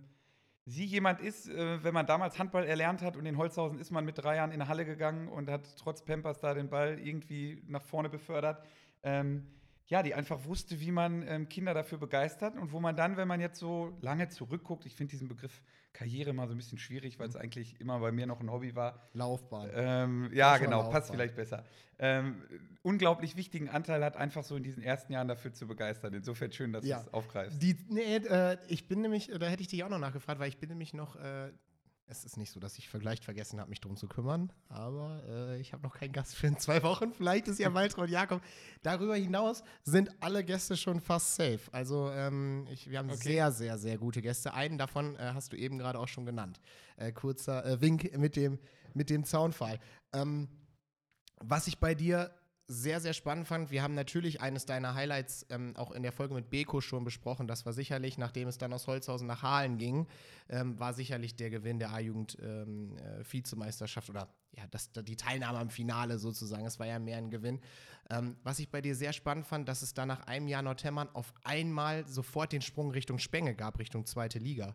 [0.64, 4.04] sie jemand ist, äh, wenn man damals Handball erlernt hat und in Holzhausen ist man
[4.04, 7.62] mit drei Jahren in eine Halle gegangen und hat trotz Pampers da den Ball irgendwie
[7.68, 8.64] nach vorne befördert.
[9.02, 9.46] Ähm,
[9.88, 13.28] ja, die einfach wusste, wie man ähm, Kinder dafür begeistert und wo man dann, wenn
[13.28, 17.18] man jetzt so lange zurückguckt, ich finde diesen Begriff Karriere mal so ein bisschen schwierig,
[17.18, 17.40] weil es mhm.
[17.40, 19.08] eigentlich immer bei mir noch ein Hobby war.
[19.14, 19.70] Laufbahn.
[19.72, 20.92] Ähm, ja, genau, Laufbahn.
[20.92, 21.64] passt vielleicht besser.
[21.98, 22.42] Ähm,
[22.82, 26.12] unglaublich wichtigen Anteil hat, einfach so in diesen ersten Jahren dafür zu begeistern.
[26.12, 26.96] Insofern schön, dass ja.
[26.96, 27.62] du es aufgreifst.
[27.62, 30.58] Die, nee, äh, ich bin nämlich, da hätte ich dich auch noch nachgefragt, weil ich
[30.58, 31.50] bin nämlich noch äh,
[32.08, 35.60] es ist nicht so, dass ich vielleicht vergessen habe, mich darum zu kümmern, aber äh,
[35.60, 37.12] ich habe noch keinen Gast für in zwei Wochen.
[37.12, 38.42] Vielleicht ist ja Waltraud Jakob.
[38.82, 41.60] Darüber hinaus sind alle Gäste schon fast safe.
[41.72, 43.20] Also ähm, ich, wir haben okay.
[43.22, 44.54] sehr, sehr, sehr gute Gäste.
[44.54, 46.60] Einen davon äh, hast du eben gerade auch schon genannt.
[46.96, 48.58] Äh, kurzer äh, Wink mit dem,
[48.94, 49.80] mit dem Zaunfall.
[50.12, 50.48] Ähm,
[51.40, 52.30] was ich bei dir
[52.68, 56.34] sehr, sehr spannend fand, wir haben natürlich eines deiner Highlights ähm, auch in der Folge
[56.34, 57.46] mit Beko schon besprochen.
[57.46, 60.08] Das war sicherlich, nachdem es dann aus Holzhausen nach Halen ging,
[60.48, 65.58] ähm, war sicherlich der Gewinn der A-Jugend ähm, äh, Vizemeisterschaft oder ja, das, die Teilnahme
[65.58, 66.66] am Finale sozusagen.
[66.66, 67.60] Es war ja mehr ein Gewinn.
[68.10, 71.08] Ähm, was ich bei dir sehr spannend fand, dass es da nach einem Jahr Nordhemmern
[71.12, 74.74] auf einmal sofort den Sprung Richtung Spenge gab, Richtung zweite Liga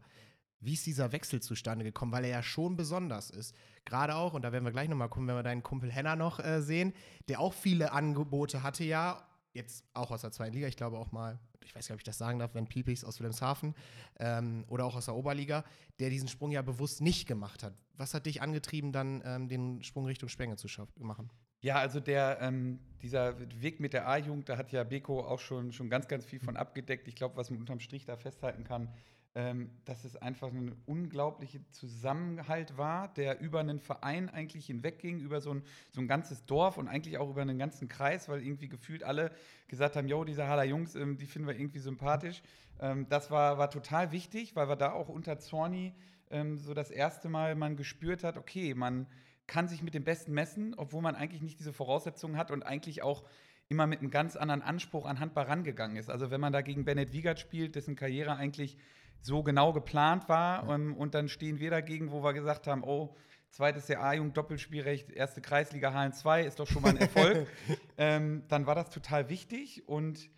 [0.62, 3.56] wie ist dieser Wechsel zustande gekommen, weil er ja schon besonders ist.
[3.84, 6.40] Gerade auch, und da werden wir gleich nochmal kommen, wenn wir deinen Kumpel Henner noch
[6.40, 6.94] äh, sehen,
[7.28, 11.12] der auch viele Angebote hatte ja, jetzt auch aus der zweiten Liga, ich glaube auch
[11.12, 13.76] mal, ich weiß nicht, ob ich das sagen darf, wenn Piepix aus Wilhelmshaven
[14.20, 15.64] ähm, oder auch aus der Oberliga,
[16.00, 17.74] der diesen Sprung ja bewusst nicht gemacht hat.
[17.96, 20.68] Was hat dich angetrieben, dann ähm, den Sprung Richtung Spenge zu
[21.00, 21.30] machen?
[21.62, 25.72] Ja, also der, ähm, dieser Weg mit der A-Jugend, da hat ja Beko auch schon,
[25.72, 27.08] schon ganz, ganz viel von abgedeckt.
[27.08, 28.92] Ich glaube, was man unterm Strich da festhalten kann,
[29.34, 35.40] ähm, dass es einfach ein unglaublicher Zusammenhalt war, der über einen Verein eigentlich hinwegging, über
[35.40, 38.68] so ein, so ein ganzes Dorf und eigentlich auch über einen ganzen Kreis, weil irgendwie
[38.68, 39.32] gefühlt alle
[39.68, 42.42] gesagt haben, yo, diese Haller Jungs, ähm, die finden wir irgendwie sympathisch.
[42.80, 45.94] Ähm, das war, war total wichtig, weil wir da auch unter Zorni
[46.30, 49.08] ähm, so das erste Mal man gespürt hat, okay, man
[49.48, 53.02] kann sich mit dem Besten messen, obwohl man eigentlich nicht diese Voraussetzungen hat und eigentlich
[53.02, 53.24] auch
[53.70, 56.10] immer mit einem ganz anderen Anspruch an Handball rangegangen ist.
[56.10, 58.78] Also wenn man da gegen Bennett Wiegert spielt, dessen Karriere eigentlich
[59.22, 60.68] so genau geplant war.
[60.68, 60.76] Ja.
[60.76, 63.16] Ähm, und dann stehen wir dagegen, wo wir gesagt haben, oh,
[63.52, 67.48] zweites Jahr A-Jugend, Doppelspielrecht, erste Kreisliga Hallen 2 ist doch schon mal ein Erfolg.
[67.98, 70.30] ähm, dann war das total wichtig und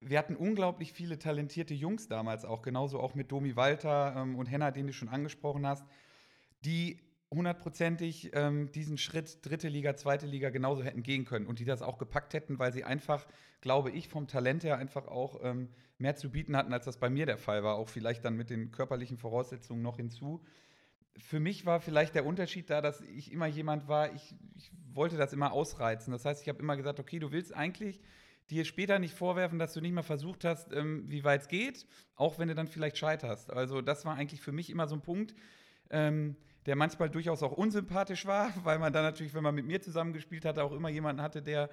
[0.00, 4.46] wir hatten unglaublich viele talentierte Jungs damals auch, genauso auch mit Domi Walter ähm, und
[4.46, 5.84] Henna, den du schon angesprochen hast,
[6.64, 6.98] die
[7.32, 11.82] hundertprozentig ähm, diesen Schritt dritte Liga, zweite Liga genauso hätten gehen können und die das
[11.82, 13.26] auch gepackt hätten, weil sie einfach,
[13.60, 15.68] glaube ich, vom Talent her einfach auch ähm,
[15.98, 17.76] mehr zu bieten hatten, als das bei mir der Fall war.
[17.76, 20.44] Auch vielleicht dann mit den körperlichen Voraussetzungen noch hinzu.
[21.16, 25.16] Für mich war vielleicht der Unterschied da, dass ich immer jemand war, ich, ich wollte
[25.16, 26.12] das immer ausreizen.
[26.12, 28.00] Das heißt, ich habe immer gesagt, okay, du willst eigentlich
[28.50, 31.86] dir später nicht vorwerfen, dass du nicht mal versucht hast, ähm, wie weit es geht,
[32.16, 33.50] auch wenn du dann vielleicht scheiterst.
[33.50, 35.34] Also das war eigentlich für mich immer so ein Punkt.
[36.66, 40.44] Der manchmal durchaus auch unsympathisch war, weil man dann natürlich, wenn man mit mir zusammengespielt
[40.44, 41.70] hatte, auch immer jemanden hatte, der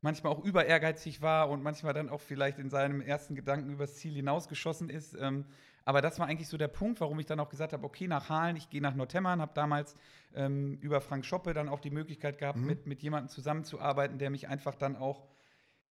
[0.00, 3.96] manchmal auch über ehrgeizig war und manchmal dann auch vielleicht in seinem ersten Gedanken übers
[3.96, 5.14] Ziel hinausgeschossen ist.
[5.14, 5.44] Ähm,
[5.84, 8.28] aber das war eigentlich so der Punkt, warum ich dann auch gesagt habe, okay, nach
[8.28, 9.96] Halen, ich gehe nach Nordhemmern, habe damals
[10.34, 12.66] ähm, über Frank Schoppe dann auch die Möglichkeit gehabt, mhm.
[12.66, 15.26] mit, mit jemandem zusammenzuarbeiten, der mich einfach dann auch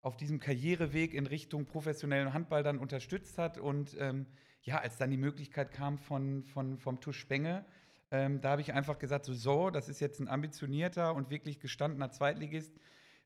[0.01, 3.57] auf diesem Karriereweg in Richtung professionellen Handball dann unterstützt hat.
[3.57, 4.27] Und ähm,
[4.61, 7.65] ja, als dann die Möglichkeit kam von, von, vom Tusch Spenge,
[8.11, 11.59] ähm, da habe ich einfach gesagt, so, so, das ist jetzt ein ambitionierter und wirklich
[11.59, 12.73] gestandener Zweitligist.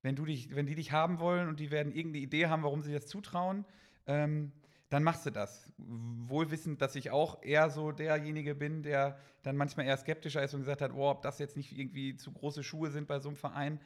[0.01, 2.81] wenn, du dich, wenn die dich haben wollen und die werden irgendeine Idee haben, warum
[2.81, 3.65] sie das zutrauen,
[4.05, 4.51] ähm,
[4.89, 5.71] dann machst du das.
[5.77, 10.59] Wohlwissend, dass ich auch eher so derjenige bin, der dann manchmal eher skeptischer ist und
[10.59, 13.37] gesagt hat, oh, ob das jetzt nicht irgendwie zu große Schuhe sind bei so einem
[13.37, 13.79] Verein.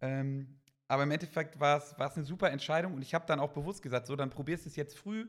[0.00, 0.46] Ähm,
[0.88, 4.06] aber im Endeffekt war es eine super Entscheidung und ich habe dann auch bewusst gesagt,
[4.06, 5.26] so, dann probierst du es jetzt früh,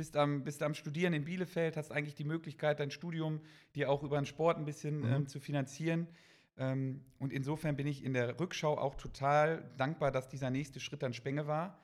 [0.00, 3.42] bist am, bist am Studieren in Bielefeld, hast eigentlich die Möglichkeit, dein Studium
[3.74, 5.12] dir auch über den Sport ein bisschen mhm.
[5.12, 6.08] ähm, zu finanzieren.
[6.56, 11.02] Ähm, und insofern bin ich in der Rückschau auch total dankbar, dass dieser nächste Schritt
[11.02, 11.78] dann Spenge war,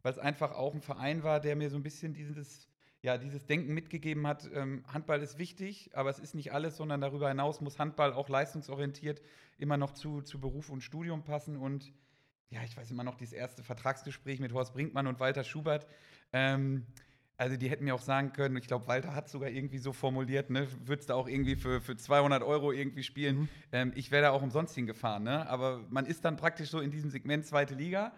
[0.00, 2.70] weil es einfach auch ein Verein war, der mir so ein bisschen dieses,
[3.02, 7.02] ja, dieses Denken mitgegeben hat, ähm, Handball ist wichtig, aber es ist nicht alles, sondern
[7.02, 9.20] darüber hinaus muss Handball auch leistungsorientiert
[9.58, 11.58] immer noch zu, zu Beruf und Studium passen.
[11.58, 11.92] Und
[12.48, 15.86] ja, ich weiß immer noch, dieses erste Vertragsgespräch mit Horst Brinkmann und Walter Schubert.
[16.32, 16.86] Ähm,
[17.38, 20.50] also die hätten mir auch sagen können, ich glaube, Walter hat sogar irgendwie so formuliert,
[20.50, 23.38] ne, würdest du auch irgendwie für, für 200 Euro irgendwie spielen.
[23.38, 23.48] Mhm.
[23.70, 25.48] Ähm, ich wäre da auch umsonst hingefahren, ne?
[25.48, 28.12] Aber man ist dann praktisch so in diesem Segment zweite Liga.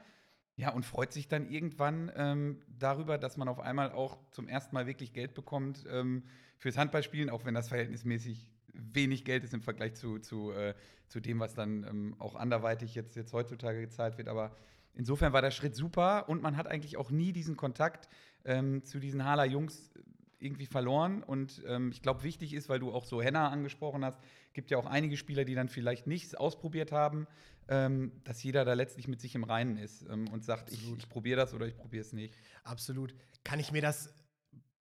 [0.57, 4.75] Ja, und freut sich dann irgendwann ähm, darüber, dass man auf einmal auch zum ersten
[4.75, 6.25] Mal wirklich Geld bekommt ähm,
[6.59, 10.75] fürs Handballspielen, auch wenn das verhältnismäßig wenig Geld ist im Vergleich zu, zu, äh,
[11.09, 14.29] zu dem, was dann ähm, auch anderweitig jetzt, jetzt heutzutage gezahlt wird.
[14.29, 14.55] Aber
[14.95, 18.09] insofern war der Schritt super und man hat eigentlich auch nie diesen Kontakt
[18.45, 19.91] ähm, zu diesen Hala Jungs
[20.39, 21.23] irgendwie verloren.
[21.23, 24.19] Und ähm, ich glaube, wichtig ist, weil du auch so Henna angesprochen hast,
[24.53, 27.27] gibt ja auch einige Spieler, die dann vielleicht nichts ausprobiert haben,
[27.69, 30.99] ähm, dass jeder da letztlich mit sich im Reinen ist ähm, und sagt, Absolut.
[30.99, 32.35] ich, ich probiere das oder ich probiere es nicht.
[32.65, 33.15] Absolut.
[33.45, 34.13] Kann ich mir das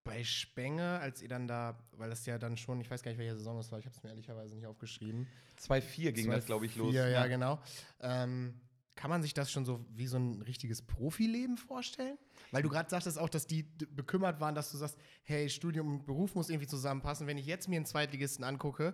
[0.04, 3.20] bei Spenge, als ihr dann da, weil das ja dann schon, ich weiß gar nicht,
[3.20, 5.28] welche Saison das war, ich habe es mir ehrlicherweise nicht aufgeschrieben.
[5.60, 6.96] 2-4 ging 2, das, glaube ich, los.
[6.96, 7.60] Ja, ja, genau.
[8.00, 8.60] Ähm,
[9.00, 12.18] kann man sich das schon so wie so ein richtiges Profileben vorstellen?
[12.52, 16.06] Weil du gerade sagtest auch, dass die bekümmert waren, dass du sagst, hey, Studium und
[16.06, 17.26] Beruf muss irgendwie zusammenpassen.
[17.26, 18.94] Wenn ich jetzt mir einen Zweitligisten angucke,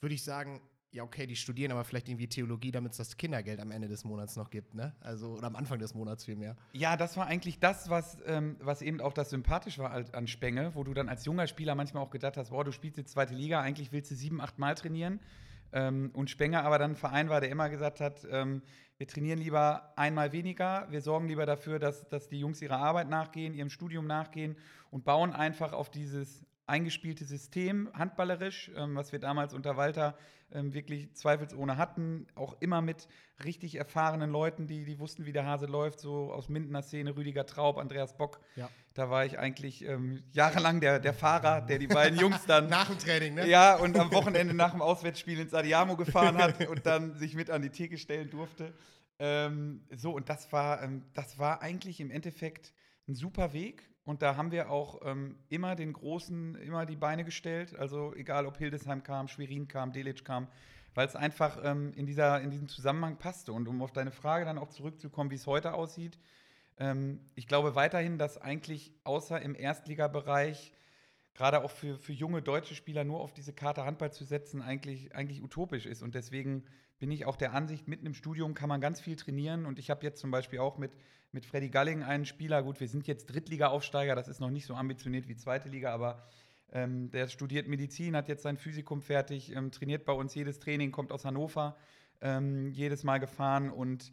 [0.00, 3.60] würde ich sagen, ja, okay, die studieren aber vielleicht irgendwie Theologie, damit es das Kindergeld
[3.60, 4.96] am Ende des Monats noch gibt, ne?
[5.00, 6.56] Also, oder am Anfang des Monats vielmehr.
[6.72, 10.74] Ja, das war eigentlich das, was, ähm, was eben auch das sympathisch war an Spenge,
[10.74, 13.34] wo du dann als junger Spieler manchmal auch gedacht hast, boah, du spielst jetzt zweite
[13.34, 15.20] Liga, eigentlich willst du sieben, acht Mal trainieren.
[15.74, 18.62] Ähm, und Spenger aber dann ein Verein war, der immer gesagt hat, ähm,
[18.96, 23.08] wir trainieren lieber einmal weniger, wir sorgen lieber dafür, dass, dass die Jungs ihrer Arbeit
[23.08, 24.56] nachgehen, ihrem Studium nachgehen
[24.92, 30.16] und bauen einfach auf dieses eingespielte System, handballerisch, ähm, was wir damals unter Walter
[30.52, 32.26] ähm, wirklich zweifelsohne hatten.
[32.34, 33.08] Auch immer mit
[33.44, 37.44] richtig erfahrenen Leuten, die, die wussten, wie der Hase läuft, so aus Mindener Szene, Rüdiger
[37.44, 38.40] Traub, Andreas Bock.
[38.56, 38.70] Ja.
[38.94, 42.68] Da war ich eigentlich ähm, jahrelang der, der Fahrer, der die beiden Jungs dann.
[42.68, 43.48] nach dem Training, ne?
[43.48, 47.50] Ja, und am Wochenende nach dem Auswärtsspiel ins Adiamo gefahren hat und dann sich mit
[47.50, 48.72] an die Theke stellen durfte.
[49.18, 52.72] Ähm, so, und das war, ähm, das war eigentlich im Endeffekt
[53.08, 53.88] ein super Weg.
[54.04, 57.74] Und da haben wir auch ähm, immer den Großen, immer die Beine gestellt.
[57.76, 60.48] Also egal, ob Hildesheim kam, Schwerin kam, Delitzsch kam,
[60.94, 63.52] weil es einfach ähm, in, dieser, in diesem Zusammenhang passte.
[63.52, 66.18] Und um auf deine Frage dann auch zurückzukommen, wie es heute aussieht,
[66.78, 70.72] ähm, ich glaube weiterhin, dass eigentlich außer im Erstligabereich
[71.34, 75.14] gerade auch für, für junge deutsche Spieler nur auf diese Karte Handball zu setzen, eigentlich,
[75.14, 76.02] eigentlich utopisch ist.
[76.02, 76.64] Und deswegen
[76.98, 79.66] bin ich auch der Ansicht, mitten im Studium kann man ganz viel trainieren.
[79.66, 80.92] Und ich habe jetzt zum Beispiel auch mit
[81.34, 82.62] mit Freddy Galling einen Spieler.
[82.62, 86.22] Gut, wir sind jetzt Drittliga-Aufsteiger, das ist noch nicht so ambitioniert wie zweite Liga, aber
[86.72, 90.92] ähm, der studiert Medizin, hat jetzt sein Physikum fertig, ähm, trainiert bei uns jedes Training,
[90.92, 91.76] kommt aus Hannover,
[92.20, 94.12] ähm, jedes Mal gefahren und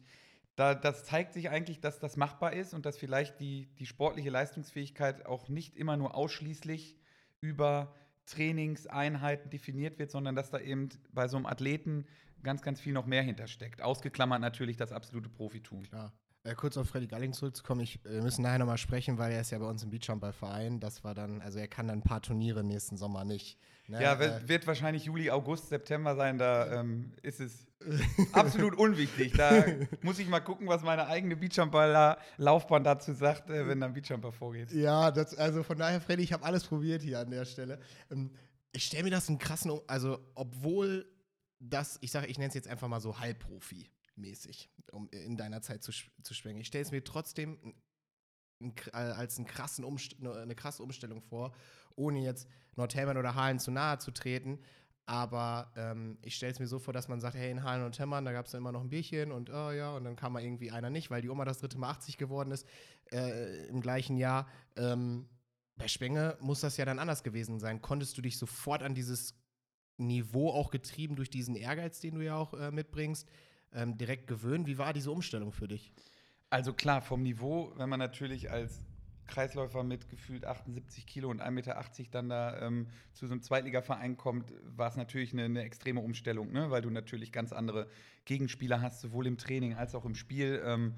[0.56, 4.28] da, das zeigt sich eigentlich, dass das machbar ist und dass vielleicht die, die sportliche
[4.28, 6.98] Leistungsfähigkeit auch nicht immer nur ausschließlich
[7.40, 7.94] über
[8.26, 12.06] Trainingseinheiten definiert wird, sondern dass da eben bei so einem Athleten
[12.42, 13.82] ganz, ganz viel noch mehr hintersteckt.
[13.82, 15.82] Ausgeklammert natürlich das absolute Profitum.
[15.82, 16.12] Klar.
[16.44, 19.52] Äh, kurz auf Freddy Galling zurückzukommen, ich, wir müssen nachher nochmal sprechen, weil er ist
[19.52, 20.80] ja bei uns im Beachhandballverein.
[20.80, 23.58] Das war dann, also er kann dann ein paar Turniere nächsten Sommer nicht.
[23.86, 24.02] Ne?
[24.02, 27.66] Ja, wird, äh, wird, wahrscheinlich Juli, August, September sein, da ähm, ist es
[28.32, 29.34] absolut unwichtig.
[29.36, 29.64] Da
[30.02, 34.72] muss ich mal gucken, was meine eigene Beachhandball-Laufbahn dazu sagt, äh, wenn dann Beachhandball vorgeht.
[34.72, 37.78] Ja, das, also von daher, Freddy, ich habe alles probiert hier an der Stelle.
[38.10, 38.32] Ähm,
[38.72, 41.06] ich stelle mir das einen krassen, also obwohl
[41.62, 45.62] das, ich sage, ich nenne es jetzt einfach mal so Halbprofi mäßig, um in deiner
[45.62, 46.60] Zeit zu, zu schwenken.
[46.60, 47.74] Ich stelle es mir trotzdem
[48.92, 49.84] als einen krassen
[50.18, 51.52] ne, eine krasse Umstellung vor,
[51.96, 54.58] ohne jetzt Nordhemmern oder Halen zu nahe zu treten.
[55.06, 57.98] Aber ähm, ich stelle es mir so vor, dass man sagt, hey, in Halen und
[57.98, 60.32] Hemmern, da gab es dann immer noch ein Bierchen und oh ja, und dann kam
[60.32, 62.66] mal irgendwie einer nicht, weil die Oma das dritte Mal 80 geworden ist
[63.10, 64.48] äh, im gleichen Jahr.
[64.76, 65.28] Ähm,
[65.76, 67.82] bei Spenge muss das ja dann anders gewesen sein.
[67.82, 69.34] Konntest du dich sofort an dieses
[69.96, 73.28] Niveau auch getrieben durch diesen Ehrgeiz, den du ja auch äh, mitbringst,
[73.72, 74.66] ähm, direkt gewöhnen.
[74.66, 75.92] Wie war diese Umstellung für dich?
[76.50, 78.84] Also klar, vom Niveau, wenn man natürlich als
[79.26, 84.16] Kreisläufer mit gefühlt 78 Kilo und 1,80 Meter dann da ähm, zu so einem Zweitligaverein
[84.16, 86.70] kommt, war es natürlich eine, eine, extreme Umstellung, ne?
[86.70, 87.88] weil du natürlich ganz andere
[88.24, 90.62] Gegenspieler hast, sowohl im Training als auch im Spiel.
[90.64, 90.96] Ähm,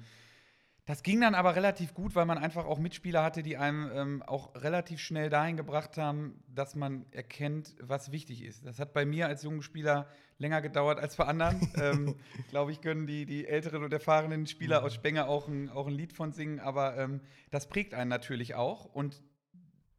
[0.85, 4.23] das ging dann aber relativ gut, weil man einfach auch Mitspieler hatte, die einem ähm,
[4.23, 8.63] auch relativ schnell dahin gebracht haben, dass man erkennt, was wichtig ist.
[8.65, 11.71] Das hat bei mir als jungen Spieler länger gedauert als bei anderen.
[11.81, 12.15] ähm,
[12.49, 14.85] Glaube ich, können die, die älteren und erfahrenen Spieler mhm.
[14.85, 18.53] aus Spenger auch ein, auch ein Lied von singen, aber ähm, das prägt einen natürlich
[18.53, 18.85] auch.
[18.85, 19.23] Und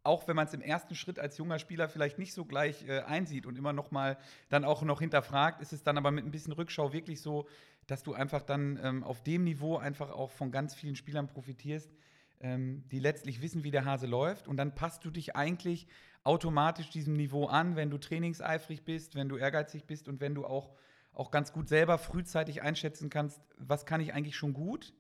[0.05, 3.01] auch wenn man es im ersten Schritt als junger Spieler vielleicht nicht so gleich äh,
[3.01, 4.16] einsieht und immer noch mal
[4.49, 7.49] dann auch noch hinterfragt, ist es dann aber mit ein bisschen Rückschau wirklich so,
[7.87, 11.90] dass du einfach dann ähm, auf dem Niveau einfach auch von ganz vielen Spielern profitierst,
[12.40, 14.49] ähm, die letztlich wissen, wie der Hase läuft.
[14.49, 15.87] Und dann passt du dich eigentlich
[16.25, 20.44] automatisch diesem Niveau an, wenn du trainingseifrig bist, wenn du ehrgeizig bist und wenn du
[20.44, 20.72] auch,
[21.12, 24.92] auch ganz gut selber frühzeitig einschätzen kannst, was kann ich eigentlich schon gut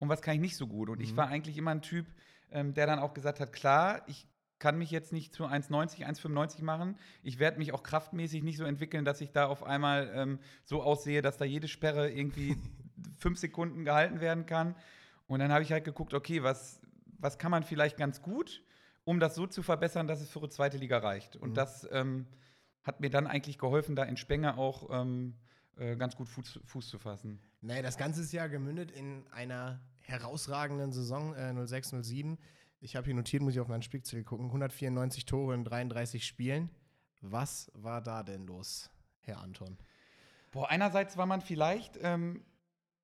[0.00, 0.88] und was kann ich nicht so gut.
[0.88, 1.04] Und mhm.
[1.04, 2.06] ich war eigentlich immer ein Typ,
[2.50, 4.26] ähm, der dann auch gesagt hat, klar, ich
[4.62, 6.96] kann mich jetzt nicht zu 1,90, 1,95 machen.
[7.24, 10.84] Ich werde mich auch kraftmäßig nicht so entwickeln, dass ich da auf einmal ähm, so
[10.84, 12.56] aussehe, dass da jede Sperre irgendwie
[13.18, 14.76] fünf Sekunden gehalten werden kann.
[15.26, 16.80] Und dann habe ich halt geguckt, okay, was,
[17.18, 18.62] was kann man vielleicht ganz gut,
[19.02, 21.34] um das so zu verbessern, dass es für eine zweite Liga reicht.
[21.34, 21.54] Und mhm.
[21.54, 22.28] das ähm,
[22.84, 25.34] hat mir dann eigentlich geholfen, da in Spenger auch ähm,
[25.76, 27.40] äh, ganz gut Fuß, Fuß, zu fassen.
[27.62, 32.38] Naja, das Ganze ist ja gemündet in einer herausragenden Saison äh, 06, 07
[32.82, 36.68] ich habe hier notiert, muss ich auf meinen Spickzettel gucken, 194 Tore in 33 Spielen.
[37.20, 38.90] Was war da denn los,
[39.20, 39.78] Herr Anton?
[40.50, 42.44] Boah, einerseits war man vielleicht ähm,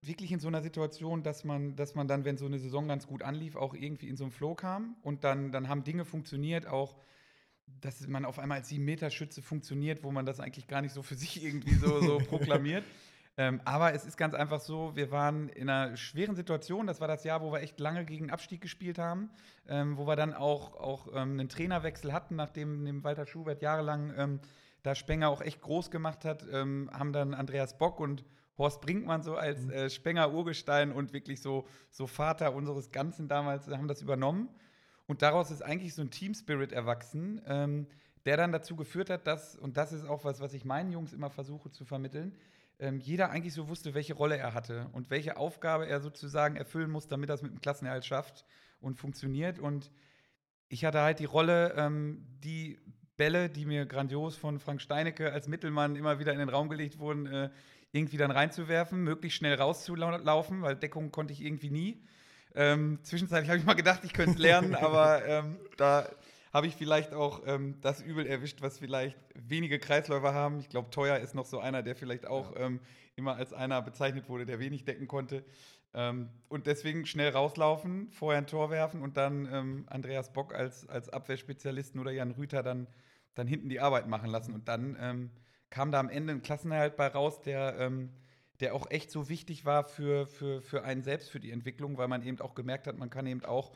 [0.02, 3.06] wirklich in so einer Situation, dass man, dass man dann, wenn so eine Saison ganz
[3.06, 6.66] gut anlief, auch irgendwie in so einen Flow kam und dann, dann haben Dinge funktioniert,
[6.66, 6.96] auch
[7.80, 11.14] dass man auf einmal als 7-Meter-Schütze funktioniert, wo man das eigentlich gar nicht so für
[11.16, 12.84] sich irgendwie so, so proklamiert.
[13.38, 16.88] Ähm, aber es ist ganz einfach so, wir waren in einer schweren Situation.
[16.88, 19.30] Das war das Jahr, wo wir echt lange gegen Abstieg gespielt haben,
[19.68, 24.12] ähm, wo wir dann auch, auch ähm, einen Trainerwechsel hatten, nachdem dem Walter Schubert jahrelang
[24.16, 24.40] ähm,
[24.82, 28.24] da Spenger auch echt groß gemacht hat, ähm, haben dann Andreas Bock und
[28.58, 29.70] Horst Brinkmann so als mhm.
[29.70, 34.48] äh, Spenger Urgestein und wirklich so, so Vater unseres Ganzen damals haben das übernommen.
[35.06, 37.86] Und daraus ist eigentlich so ein Team Spirit erwachsen, ähm,
[38.26, 41.12] der dann dazu geführt hat, dass, und das ist auch was, was ich meinen Jungs
[41.12, 42.36] immer versuche zu vermitteln,
[42.78, 46.90] ähm, jeder eigentlich so wusste, welche Rolle er hatte und welche Aufgabe er sozusagen erfüllen
[46.90, 48.44] muss, damit er es mit dem Klassenerhalt schafft
[48.80, 49.58] und funktioniert.
[49.58, 49.90] Und
[50.68, 52.78] ich hatte halt die Rolle, ähm, die
[53.16, 56.98] Bälle, die mir grandios von Frank Steinecke als Mittelmann immer wieder in den Raum gelegt
[56.98, 57.50] wurden, äh,
[57.90, 62.02] irgendwie dann reinzuwerfen, möglichst schnell rauszulaufen, weil Deckung konnte ich irgendwie nie.
[62.54, 66.08] Ähm, zwischenzeitlich habe ich mal gedacht, ich könnte es lernen, aber ähm, da
[66.52, 70.60] habe ich vielleicht auch ähm, das Übel erwischt, was vielleicht wenige Kreisläufer haben.
[70.60, 72.66] Ich glaube, Teuer ist noch so einer, der vielleicht auch ja.
[72.66, 72.80] ähm,
[73.16, 75.44] immer als einer bezeichnet wurde, der wenig decken konnte.
[75.94, 80.88] Ähm, und deswegen schnell rauslaufen, vorher ein Tor werfen und dann ähm, Andreas Bock als,
[80.88, 82.86] als Abwehrspezialisten oder Jan Rüther dann,
[83.34, 84.54] dann hinten die Arbeit machen lassen.
[84.54, 85.30] Und dann ähm,
[85.70, 88.10] kam da am Ende ein Klassenerhalt bei raus, der ähm,
[88.60, 92.08] der auch echt so wichtig war für, für, für einen selbst, für die Entwicklung, weil
[92.08, 93.72] man eben auch gemerkt hat, man kann eben auch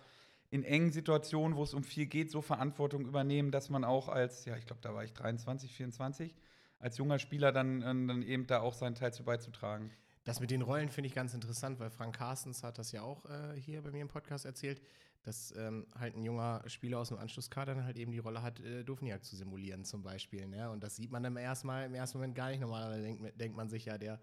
[0.53, 4.45] in engen Situationen, wo es um viel geht, so Verantwortung übernehmen, dass man auch als,
[4.45, 6.37] ja, ich glaube, da war ich 23, 24,
[6.79, 9.91] als junger Spieler dann, äh, dann eben da auch seinen Teil zu beizutragen.
[10.25, 13.25] Das mit den Rollen finde ich ganz interessant, weil Frank Carstens hat das ja auch
[13.25, 14.83] äh, hier bei mir im Podcast erzählt,
[15.23, 18.61] dass ähm, halt ein junger Spieler aus dem Anschlusskader dann halt eben die Rolle hat,
[18.61, 20.47] äh, Dufniak zu simulieren zum Beispiel.
[20.47, 20.71] Ne?
[20.71, 22.61] Und das sieht man dann erst mal, im ersten Moment gar nicht.
[22.61, 24.21] Normalerweise denkt, denkt man sich ja, der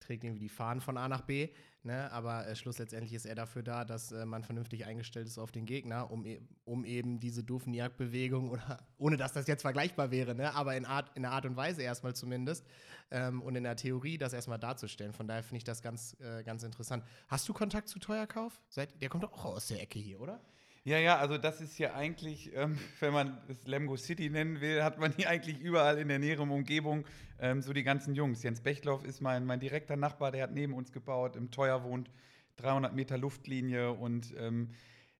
[0.00, 1.48] trägt irgendwie die Fahnen von A nach B,
[1.82, 2.10] ne?
[2.12, 5.66] aber äh, schlussendlich ist er dafür da, dass äh, man vernünftig eingestellt ist auf den
[5.66, 10.34] Gegner, um, e um eben diese doofen Jagdbewegungen oder ohne dass das jetzt vergleichbar wäre,
[10.34, 10.54] ne?
[10.54, 12.66] aber in, Art, in der Art und Weise erstmal zumindest
[13.10, 15.12] ähm, und in der Theorie das erstmal darzustellen.
[15.12, 17.04] Von daher finde ich das ganz, äh, ganz interessant.
[17.28, 18.60] Hast du Kontakt zu Teuerkauf?
[18.68, 20.40] Seit, der kommt doch auch aus der Ecke hier, oder?
[20.86, 24.84] Ja, ja, also das ist ja eigentlich, ähm, wenn man es Lemgo City nennen will,
[24.84, 27.04] hat man hier eigentlich überall in der näheren Umgebung
[27.40, 28.44] ähm, so die ganzen Jungs.
[28.44, 32.12] Jens Bechtloff ist mein, mein direkter Nachbar, der hat neben uns gebaut, im Teuer wohnt,
[32.58, 34.70] 300 Meter Luftlinie und ähm,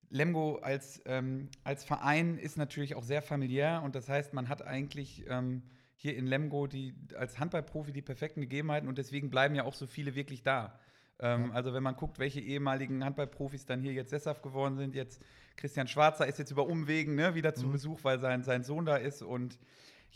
[0.08, 4.62] Lemgo als, ähm, als Verein ist natürlich auch sehr familiär und das heißt, man hat
[4.64, 5.64] eigentlich ähm,
[5.96, 9.88] hier in Lemgo die, als Handballprofi die perfekten Gegebenheiten und deswegen bleiben ja auch so
[9.88, 10.78] viele wirklich da.
[11.18, 15.20] Ähm, also wenn man guckt, welche ehemaligen Handballprofis dann hier jetzt sesshaft geworden sind, jetzt
[15.56, 17.72] Christian Schwarzer ist jetzt über Umwegen ne, wieder zu mhm.
[17.72, 19.58] Besuch, weil sein, sein Sohn da ist und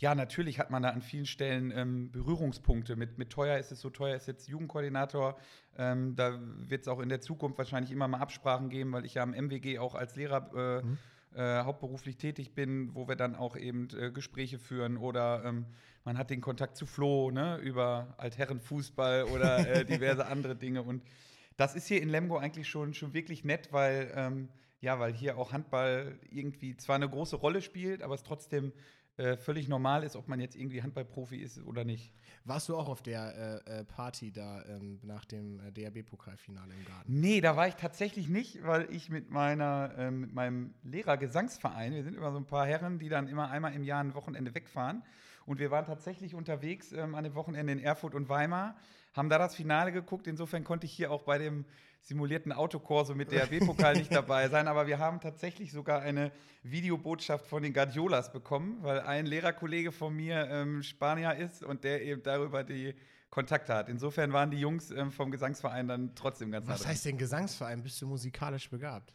[0.01, 2.95] ja, natürlich hat man da an vielen Stellen ähm, Berührungspunkte.
[2.95, 5.37] Mit, mit Teuer ist es so, Teuer ist jetzt Jugendkoordinator.
[5.77, 9.13] Ähm, da wird es auch in der Zukunft wahrscheinlich immer mal Absprachen geben, weil ich
[9.15, 10.97] ja am MWG auch als Lehrer äh, mhm.
[11.35, 15.67] äh, hauptberuflich tätig bin, wo wir dann auch eben äh, Gespräche führen oder ähm,
[16.03, 20.81] man hat den Kontakt zu Flo ne, über Altherrenfußball oder äh, diverse andere Dinge.
[20.81, 21.03] Und
[21.57, 24.49] das ist hier in Lemgo eigentlich schon, schon wirklich nett, weil ähm,
[24.81, 28.73] ja, weil hier auch Handball irgendwie zwar eine große Rolle spielt, aber es trotzdem
[29.17, 32.13] äh, völlig normal ist, ob man jetzt irgendwie Handballprofi ist oder nicht.
[32.43, 36.85] Warst du auch auf der äh, äh Party da ähm, nach dem äh, DRB-Pokalfinale im
[36.85, 37.19] Garten?
[37.19, 42.03] Nee, da war ich tatsächlich nicht, weil ich mit meiner, ähm, mit meinem Lehrergesangsverein, wir
[42.03, 45.03] sind immer so ein paar Herren, die dann immer einmal im Jahr ein Wochenende wegfahren.
[45.45, 48.75] Und wir waren tatsächlich unterwegs ähm, an dem Wochenende in Erfurt und Weimar,
[49.13, 50.25] haben da das Finale geguckt.
[50.25, 51.65] Insofern konnte ich hier auch bei dem
[52.01, 56.31] simulierten Autokorso mit DRB-Pokal nicht dabei sein, aber wir haben tatsächlich sogar eine
[56.63, 62.01] Videobotschaft von den Guardiolas bekommen, weil ein Lehrerkollege von mir ähm, Spanier ist und der
[62.01, 62.95] eben darüber die
[63.29, 63.87] Kontakte hat.
[63.87, 67.81] Insofern waren die Jungs ähm, vom Gesangsverein dann trotzdem ganz Was heißt denn Gesangsverein?
[67.81, 69.13] Bist du musikalisch begabt?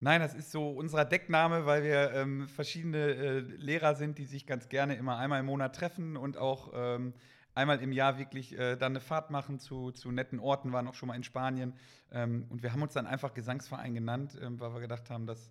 [0.00, 4.46] Nein, das ist so unser Deckname, weil wir ähm, verschiedene äh, Lehrer sind, die sich
[4.46, 7.14] ganz gerne immer einmal im Monat treffen und auch ähm,
[7.54, 10.94] einmal im Jahr wirklich äh, dann eine Fahrt machen zu, zu netten Orten, waren auch
[10.94, 11.74] schon mal in Spanien.
[12.12, 15.50] Ähm, und wir haben uns dann einfach Gesangsverein genannt, ähm, weil wir gedacht haben, dass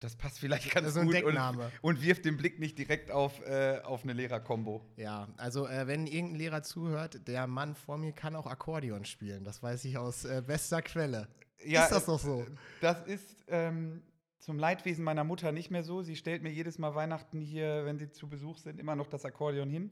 [0.00, 1.70] das passt vielleicht ganz ein gut Deckname.
[1.82, 4.82] Und, und, wirft den Blick nicht direkt auf, äh, auf eine Lehrerkombo.
[4.96, 9.44] Ja, also äh, wenn irgendein Lehrer zuhört, der Mann vor mir kann auch Akkordeon spielen.
[9.44, 11.28] Das weiß ich aus äh, bester Quelle.
[11.64, 12.46] Ja, ist das doch so?
[12.80, 14.02] Das ist ähm,
[14.38, 16.00] zum Leidwesen meiner Mutter nicht mehr so.
[16.00, 19.26] Sie stellt mir jedes Mal Weihnachten hier, wenn sie zu Besuch sind, immer noch das
[19.26, 19.90] Akkordeon hin.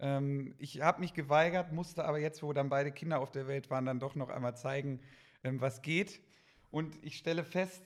[0.00, 3.70] Ähm, ich habe mich geweigert, musste aber jetzt, wo dann beide Kinder auf der Welt
[3.70, 5.00] waren, dann doch noch einmal zeigen,
[5.44, 6.20] ähm, was geht.
[6.70, 7.82] Und ich stelle fest,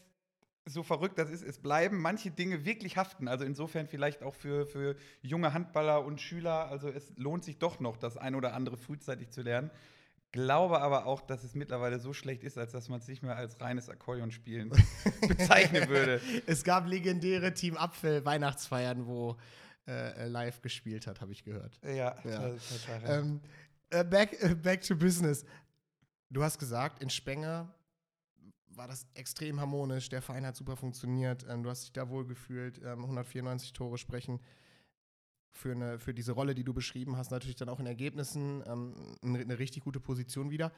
[0.66, 3.28] so verrückt das ist, es bleiben manche Dinge wirklich haften.
[3.28, 6.68] Also insofern vielleicht auch für, für junge Handballer und Schüler.
[6.68, 9.70] Also es lohnt sich doch noch, das ein oder andere frühzeitig zu lernen.
[10.32, 13.36] Glaube aber auch, dass es mittlerweile so schlecht ist, als dass man es nicht mehr
[13.36, 14.72] als reines Akkordeonspielen
[15.28, 16.20] bezeichnen würde.
[16.46, 19.36] Es gab legendäre Team Apfel Weihnachtsfeiern, wo
[19.86, 21.78] äh, live gespielt hat, habe ich gehört.
[21.82, 22.54] Ja, ja.
[23.04, 23.40] Ähm,
[23.90, 25.44] äh, back, äh, back to business.
[26.30, 27.68] Du hast gesagt, in Spenge
[28.76, 32.26] war das extrem harmonisch, der Verein hat super funktioniert, ähm, du hast dich da wohl
[32.26, 34.40] gefühlt, ähm, 194 Tore sprechen
[35.52, 39.16] für, eine, für diese Rolle, die du beschrieben hast, natürlich dann auch in Ergebnissen ähm,
[39.22, 40.72] eine, eine richtig gute Position wieder.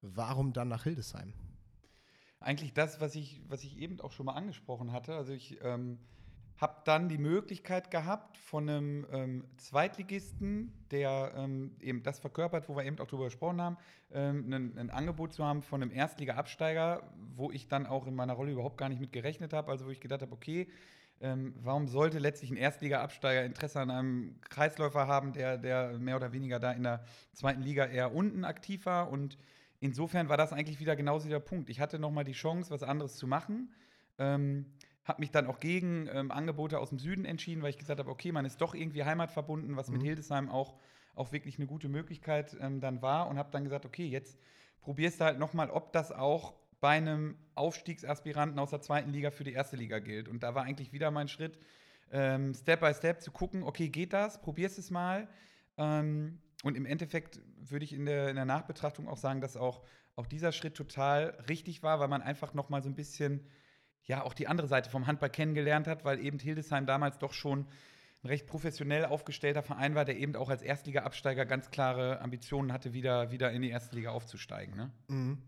[0.00, 1.34] Warum dann nach Hildesheim?
[2.38, 5.14] Eigentlich das, was ich, was ich eben auch schon mal angesprochen hatte.
[5.14, 5.98] Also ich ähm,
[6.60, 12.76] habe dann die Möglichkeit gehabt, von einem ähm, Zweitligisten, der ähm, eben das verkörpert, wo
[12.76, 13.76] wir eben auch drüber gesprochen haben,
[14.12, 17.02] ähm, ein, ein, Angebot zu haben von einem Erstliga-Absteiger,
[17.34, 19.70] wo ich dann auch in meiner Rolle überhaupt gar nicht mit gerechnet habe.
[19.70, 20.68] Also wo ich gedacht habe, okay,
[21.22, 26.32] ähm, warum sollte letztlich ein Erstliga-Absteiger Interesse an einem Kreisläufer haben, der, der mehr oder
[26.32, 29.10] weniger da in der zweiten Liga eher unten aktiv war?
[29.10, 29.38] Und
[29.80, 31.70] insofern war das eigentlich wieder genauso der Punkt.
[31.70, 33.72] Ich hatte nochmal die Chance, was anderes zu machen.
[34.18, 34.66] Ähm,
[35.04, 38.10] habe mich dann auch gegen ähm, Angebote aus dem Süden entschieden, weil ich gesagt habe,
[38.10, 39.94] okay, man ist doch irgendwie heimatverbunden, was mhm.
[39.94, 40.74] mit Hildesheim auch,
[41.14, 44.38] auch wirklich eine gute Möglichkeit ähm, dann war und habe dann gesagt, okay, jetzt
[44.80, 49.44] probierst du halt nochmal, ob das auch bei einem Aufstiegsaspiranten aus der zweiten Liga für
[49.44, 50.28] die erste Liga gilt.
[50.28, 51.58] Und da war eigentlich wieder mein Schritt,
[52.10, 55.28] ähm, Step by Step zu gucken, okay, geht das, probierst es mal.
[55.76, 59.82] Ähm, und im Endeffekt würde ich in der, in der Nachbetrachtung auch sagen, dass auch,
[60.16, 63.46] auch dieser Schritt total richtig war, weil man einfach nochmal so ein bisschen
[64.04, 67.66] ja auch die andere Seite vom Handball kennengelernt hat, weil eben Hildesheim damals doch schon
[68.22, 72.92] ein recht professionell aufgestellter Verein war, der eben auch als Erstliga-Absteiger ganz klare Ambitionen hatte,
[72.92, 74.76] wieder, wieder in die erste Liga aufzusteigen.
[74.76, 74.92] Ne?
[75.08, 75.42] Mhm.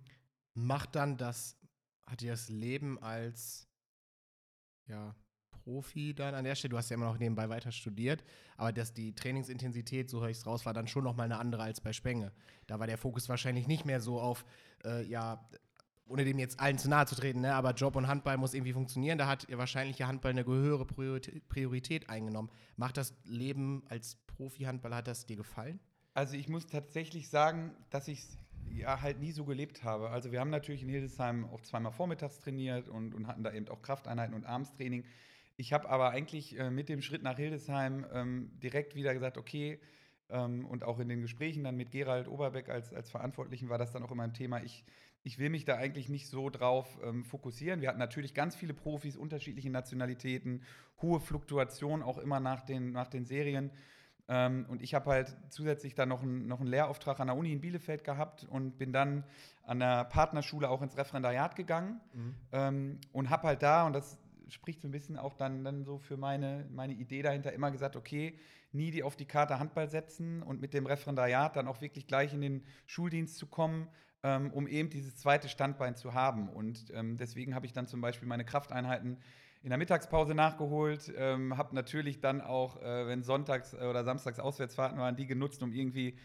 [0.55, 1.59] Macht dann das,
[2.07, 3.69] hat dir das Leben als
[4.87, 5.15] ja,
[5.51, 8.25] Profi dann an der Stelle, du hast ja immer noch nebenbei weiter studiert,
[8.57, 11.63] aber dass die Trainingsintensität, so höre ich es raus, war dann schon nochmal eine andere
[11.63, 12.33] als bei Spenge.
[12.67, 14.45] Da war der Fokus wahrscheinlich nicht mehr so auf,
[14.85, 15.49] äh, ja,
[16.07, 18.73] ohne dem jetzt allen zu nahe zu treten, ne, aber Job und Handball muss irgendwie
[18.73, 19.19] funktionieren.
[19.19, 22.51] Da hat wahrscheinlich ja Handball eine höhere Priorität eingenommen.
[22.77, 25.81] Macht das Leben als Profi-Handballer, hat das dir gefallen?
[26.15, 28.39] Also ich muss tatsächlich sagen, dass ich es
[28.75, 30.11] ja halt nie so gelebt habe.
[30.11, 33.69] Also wir haben natürlich in Hildesheim auch zweimal vormittags trainiert und, und hatten da eben
[33.69, 35.05] auch Krafteinheiten und Abendstraining.
[35.57, 39.81] Ich habe aber eigentlich äh, mit dem Schritt nach Hildesheim ähm, direkt wieder gesagt, okay,
[40.31, 43.93] ähm, und auch in den Gesprächen dann mit Gerald Oberbeck als, als Verantwortlichen war das
[43.93, 44.63] dann auch immer ein Thema.
[44.63, 44.85] Ich,
[45.25, 47.81] ich will mich da eigentlich nicht so drauf ähm, fokussieren.
[47.81, 50.63] Wir hatten natürlich ganz viele Profis, unterschiedliche Nationalitäten,
[51.01, 53.71] hohe Fluktuation auch immer nach den, nach den Serien.
[54.29, 57.53] Ähm, und ich habe halt zusätzlich dann noch, ein, noch einen Lehrauftrag an der Uni
[57.53, 59.25] in Bielefeld gehabt und bin dann
[59.65, 62.35] an der Partnerschule auch ins Referendariat gegangen mhm.
[62.53, 64.19] ähm, und habe halt da, und das
[64.49, 67.97] spricht so ein bisschen auch dann, dann so für meine, meine Idee dahinter, immer gesagt,
[67.97, 68.39] okay,
[68.73, 72.33] nie die auf die Karte Handball setzen und mit dem Referendariat dann auch wirklich gleich
[72.33, 73.89] in den Schuldienst zu kommen,
[74.23, 76.49] ähm, um eben dieses zweite Standbein zu haben.
[76.49, 79.19] Und ähm, deswegen habe ich dann zum Beispiel meine Krafteinheiten
[79.63, 84.41] in der Mittagspause nachgeholt, ähm, habe natürlich dann auch, äh, wenn sonntags äh, oder samstags
[84.41, 86.17] Auswärtsfahrten waren, die genutzt, um irgendwie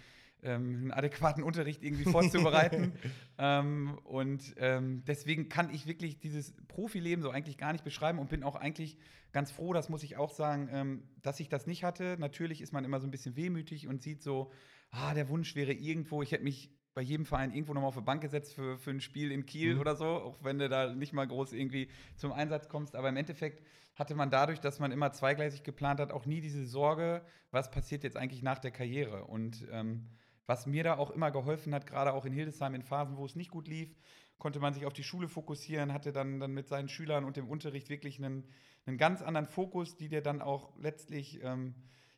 [0.43, 2.93] ähm, einen adäquaten Unterricht irgendwie vorzubereiten.
[3.37, 8.29] ähm, und ähm, deswegen kann ich wirklich dieses Profileben so eigentlich gar nicht beschreiben und
[8.29, 8.97] bin auch eigentlich
[9.33, 12.15] ganz froh, das muss ich auch sagen, dass ich das nicht hatte.
[12.17, 14.51] Natürlich ist man immer so ein bisschen wehmütig und sieht so,
[14.89, 18.01] ah, der Wunsch wäre irgendwo, ich hätte mich bei jedem Verein irgendwo nochmal auf die
[18.01, 19.81] Bank gesetzt für, für ein Spiel in Kiel mhm.
[19.81, 22.95] oder so, auch wenn du da nicht mal groß irgendwie zum Einsatz kommst.
[22.95, 26.65] Aber im Endeffekt hatte man dadurch, dass man immer zweigleisig geplant hat, auch nie diese
[26.65, 27.21] Sorge,
[27.51, 29.25] was passiert jetzt eigentlich nach der Karriere.
[29.25, 30.09] Und ähm,
[30.47, 33.35] was mir da auch immer geholfen hat, gerade auch in Hildesheim in Phasen, wo es
[33.35, 33.95] nicht gut lief,
[34.39, 37.47] konnte man sich auf die Schule fokussieren, hatte dann, dann mit seinen Schülern und dem
[37.47, 38.43] Unterricht wirklich einen,
[38.87, 41.75] einen ganz anderen Fokus, die dir dann auch letztlich, ähm,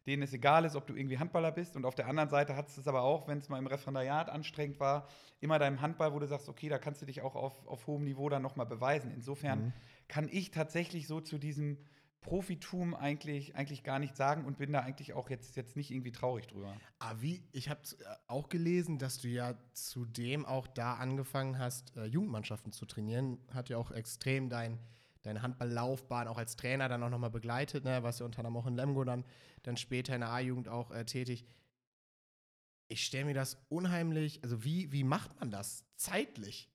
[0.10, 1.76] denen es egal ist, ob du irgendwie Handballer bist.
[1.76, 4.80] Und auf der anderen Seite hat es aber auch, wenn es mal im Referendariat anstrengend
[4.80, 5.07] war,
[5.39, 8.03] immer deinem Handball, wo du sagst, okay, da kannst du dich auch auf, auf hohem
[8.03, 9.12] Niveau dann nochmal beweisen.
[9.12, 9.74] Insofern mhm.
[10.07, 11.78] kann ich tatsächlich so zu diesem
[12.22, 16.12] Profitum eigentlich, eigentlich gar nicht sagen und bin da eigentlich auch jetzt, jetzt nicht irgendwie
[16.12, 16.76] traurig drüber.
[16.99, 21.95] Ah, wie, ich habe äh, auch gelesen, dass du ja zudem auch da angefangen hast,
[21.95, 23.39] äh, Jugendmannschaften zu trainieren.
[23.53, 24.80] Hat ja auch extrem dein,
[25.22, 27.84] deine Handballlaufbahn auch als Trainer dann auch nochmal begleitet.
[27.84, 28.03] Ne?
[28.03, 29.26] Warst ja unter anderem auch in Lemgo dann,
[29.63, 31.45] dann später in der A-Jugend auch äh, tätig.
[32.88, 36.70] Ich stelle mir das unheimlich, also wie, wie macht man das zeitlich?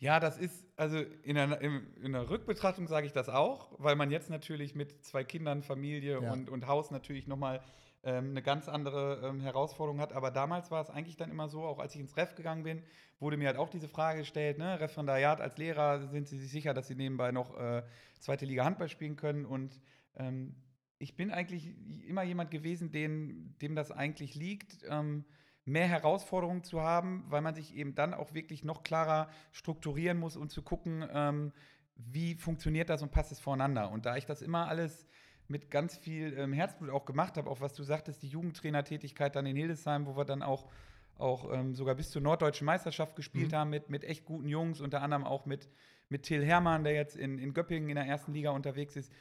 [0.00, 4.10] Ja, das ist, also in der, in der Rückbetrachtung sage ich das auch, weil man
[4.10, 6.32] jetzt natürlich mit zwei Kindern, Familie ja.
[6.32, 7.60] und, und Haus natürlich nochmal
[8.04, 10.12] ähm, eine ganz andere ähm, Herausforderung hat.
[10.12, 12.82] Aber damals war es eigentlich dann immer so, auch als ich ins Ref gegangen bin,
[13.20, 16.74] wurde mir halt auch diese Frage gestellt, ne, Referendariat als Lehrer, sind Sie sich sicher,
[16.74, 17.82] dass Sie nebenbei noch äh,
[18.20, 19.44] zweite Liga Handball spielen können?
[19.44, 19.80] Und
[20.16, 20.54] ähm,
[20.98, 21.74] ich bin eigentlich
[22.06, 24.84] immer jemand gewesen, den, dem das eigentlich liegt.
[24.88, 25.24] Ähm,
[25.68, 30.36] mehr Herausforderungen zu haben, weil man sich eben dann auch wirklich noch klarer strukturieren muss
[30.36, 31.52] und zu gucken, ähm,
[31.94, 33.90] wie funktioniert das und passt es voreinander.
[33.90, 35.06] Und da ich das immer alles
[35.48, 39.46] mit ganz viel ähm, Herzblut auch gemacht habe, auch was du sagtest, die Jugendtrainertätigkeit dann
[39.46, 40.68] in Hildesheim, wo wir dann auch,
[41.16, 43.56] auch ähm, sogar bis zur norddeutschen Meisterschaft gespielt mhm.
[43.56, 45.68] haben mit, mit echt guten Jungs, unter anderem auch mit,
[46.08, 49.12] mit Till Hermann, der jetzt in, in Göppingen in der ersten Liga unterwegs ist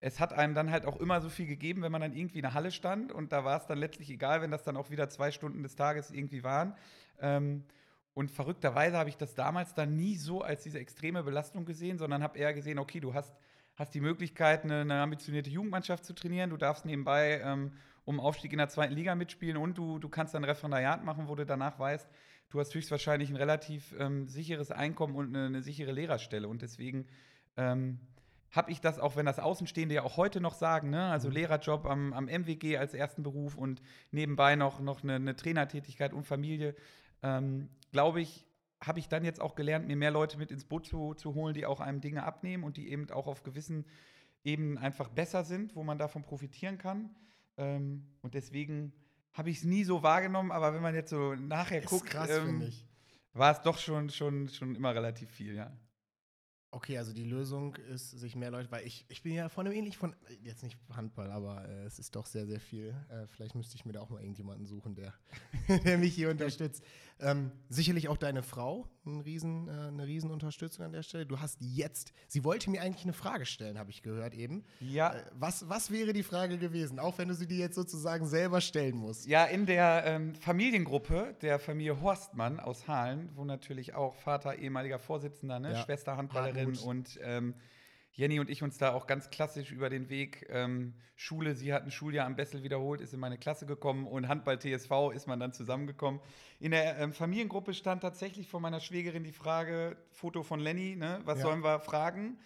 [0.00, 2.42] es hat einem dann halt auch immer so viel gegeben, wenn man dann irgendwie in
[2.42, 5.08] der Halle stand und da war es dann letztlich egal, wenn das dann auch wieder
[5.08, 6.74] zwei Stunden des Tages irgendwie waren.
[7.20, 7.64] Ähm,
[8.14, 12.22] und verrückterweise habe ich das damals dann nie so als diese extreme Belastung gesehen, sondern
[12.22, 13.34] habe eher gesehen, okay, du hast,
[13.76, 17.72] hast die Möglichkeit, eine, eine ambitionierte Jugendmannschaft zu trainieren, du darfst nebenbei ähm,
[18.04, 21.34] um Aufstieg in der zweiten Liga mitspielen und du, du kannst dann Referendariat machen, wo
[21.34, 22.08] du danach weißt,
[22.50, 26.48] du hast höchstwahrscheinlich ein relativ ähm, sicheres Einkommen und eine, eine, sichere Lehrerstelle.
[26.48, 27.06] Und deswegen
[27.56, 27.98] ähm,
[28.52, 31.10] habe ich das, auch wenn das Außenstehende ja auch heute noch sagen, ne?
[31.10, 31.34] also mhm.
[31.34, 36.24] Lehrerjob am, am MWG als ersten Beruf und nebenbei noch, noch eine, eine Trainertätigkeit und
[36.24, 36.74] Familie,
[37.22, 38.46] ähm, glaube ich,
[38.80, 41.54] habe ich dann jetzt auch gelernt, mir mehr Leute mit ins Boot zu, zu holen,
[41.54, 43.86] die auch einem Dinge abnehmen und die eben auch auf gewissen
[44.44, 47.14] Ebenen einfach besser sind, wo man davon profitieren kann.
[47.56, 48.92] Ähm, und deswegen
[49.32, 52.30] habe ich es nie so wahrgenommen, aber wenn man jetzt so nachher ist guckt, krass,
[52.30, 52.72] ähm,
[53.32, 55.76] war es doch schon, schon, schon immer relativ viel, ja.
[56.76, 59.74] Okay, also die Lösung ist, sich mehr Leute, weil ich, ich bin ja von einem
[59.74, 62.94] ähnlich von, jetzt nicht Handball, aber äh, es ist doch sehr, sehr viel.
[63.08, 65.14] Äh, vielleicht müsste ich mir da auch mal irgendjemanden suchen, der,
[65.86, 66.84] der mich hier unterstützt.
[67.18, 71.26] Ähm, sicherlich auch deine Frau, ein riesen, äh, eine Riesenunterstützung an der Stelle.
[71.26, 74.64] Du hast jetzt, sie wollte mir eigentlich eine Frage stellen, habe ich gehört eben.
[74.80, 75.14] Ja.
[75.14, 78.60] Äh, was, was wäre die Frage gewesen, auch wenn du sie dir jetzt sozusagen selber
[78.60, 79.26] stellen musst?
[79.26, 84.98] Ja, in der ähm, Familiengruppe der Familie Horstmann aus Hahlen, wo natürlich auch Vater ehemaliger
[84.98, 85.72] Vorsitzender, ne?
[85.72, 85.82] Ja.
[85.84, 86.84] Schwester Handballerin Hartmut.
[86.84, 87.54] und ähm,
[88.16, 91.84] Jenny und ich uns da auch ganz klassisch über den Weg ähm, Schule, sie hat
[91.84, 95.52] ein Schuljahr am Bessel wiederholt, ist in meine Klasse gekommen und Handball-TSV ist man dann
[95.52, 96.20] zusammengekommen.
[96.58, 101.20] In der ähm, Familiengruppe stand tatsächlich von meiner Schwägerin die Frage, Foto von Lenny, ne,
[101.26, 101.44] was ja.
[101.44, 102.38] sollen wir fragen?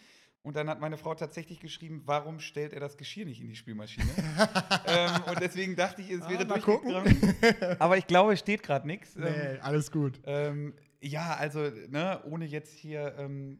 [0.42, 3.56] Und dann hat meine Frau tatsächlich geschrieben, warum stellt er das Geschirr nicht in die
[3.56, 4.08] Spülmaschine?
[4.86, 7.36] ähm, und deswegen dachte ich, es wäre ah, durchgegangen.
[7.78, 9.14] Aber ich glaube, es steht gerade nichts.
[9.14, 10.20] Nee, ähm, alles gut.
[10.24, 13.58] Ähm, ja, also, ne, ohne jetzt hier ähm,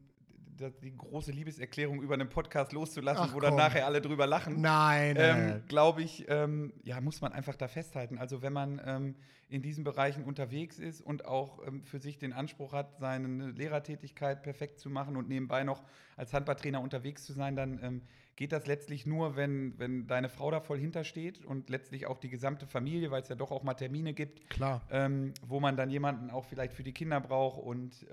[0.69, 4.61] die große Liebeserklärung über einen Podcast loszulassen, Ach, wo dann nachher alle drüber lachen.
[4.61, 5.17] Nein.
[5.19, 8.19] Ähm, Glaube ich, ähm, ja, muss man einfach da festhalten.
[8.19, 9.15] Also wenn man ähm,
[9.49, 14.43] in diesen Bereichen unterwegs ist und auch ähm, für sich den Anspruch hat, seine Lehrertätigkeit
[14.43, 15.83] perfekt zu machen und nebenbei noch
[16.17, 18.03] als Handballtrainer unterwegs zu sein, dann ähm,
[18.37, 22.31] geht das letztlich nur, wenn, wenn deine Frau da voll hintersteht und letztlich auch die
[22.31, 24.83] gesamte Familie, weil es ja doch auch mal Termine gibt, Klar.
[24.91, 28.07] Ähm, wo man dann jemanden auch vielleicht für die Kinder braucht und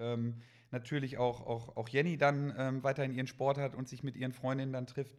[0.71, 4.33] natürlich auch, auch, auch Jenny dann ähm, weiterhin ihren Sport hat und sich mit ihren
[4.33, 5.17] Freundinnen dann trifft.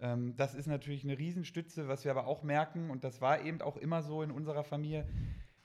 [0.00, 3.60] Ähm, das ist natürlich eine Riesenstütze, was wir aber auch merken, und das war eben
[3.62, 5.08] auch immer so in unserer Familie,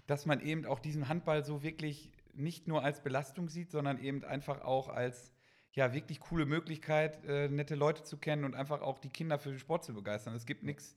[0.08, 4.24] dass man eben auch diesen Handball so wirklich nicht nur als Belastung sieht, sondern eben
[4.24, 5.34] einfach auch als
[5.72, 9.50] ja, wirklich coole Möglichkeit, äh, nette Leute zu kennen und einfach auch die Kinder für
[9.50, 10.34] den Sport zu begeistern.
[10.36, 10.96] Es gibt nichts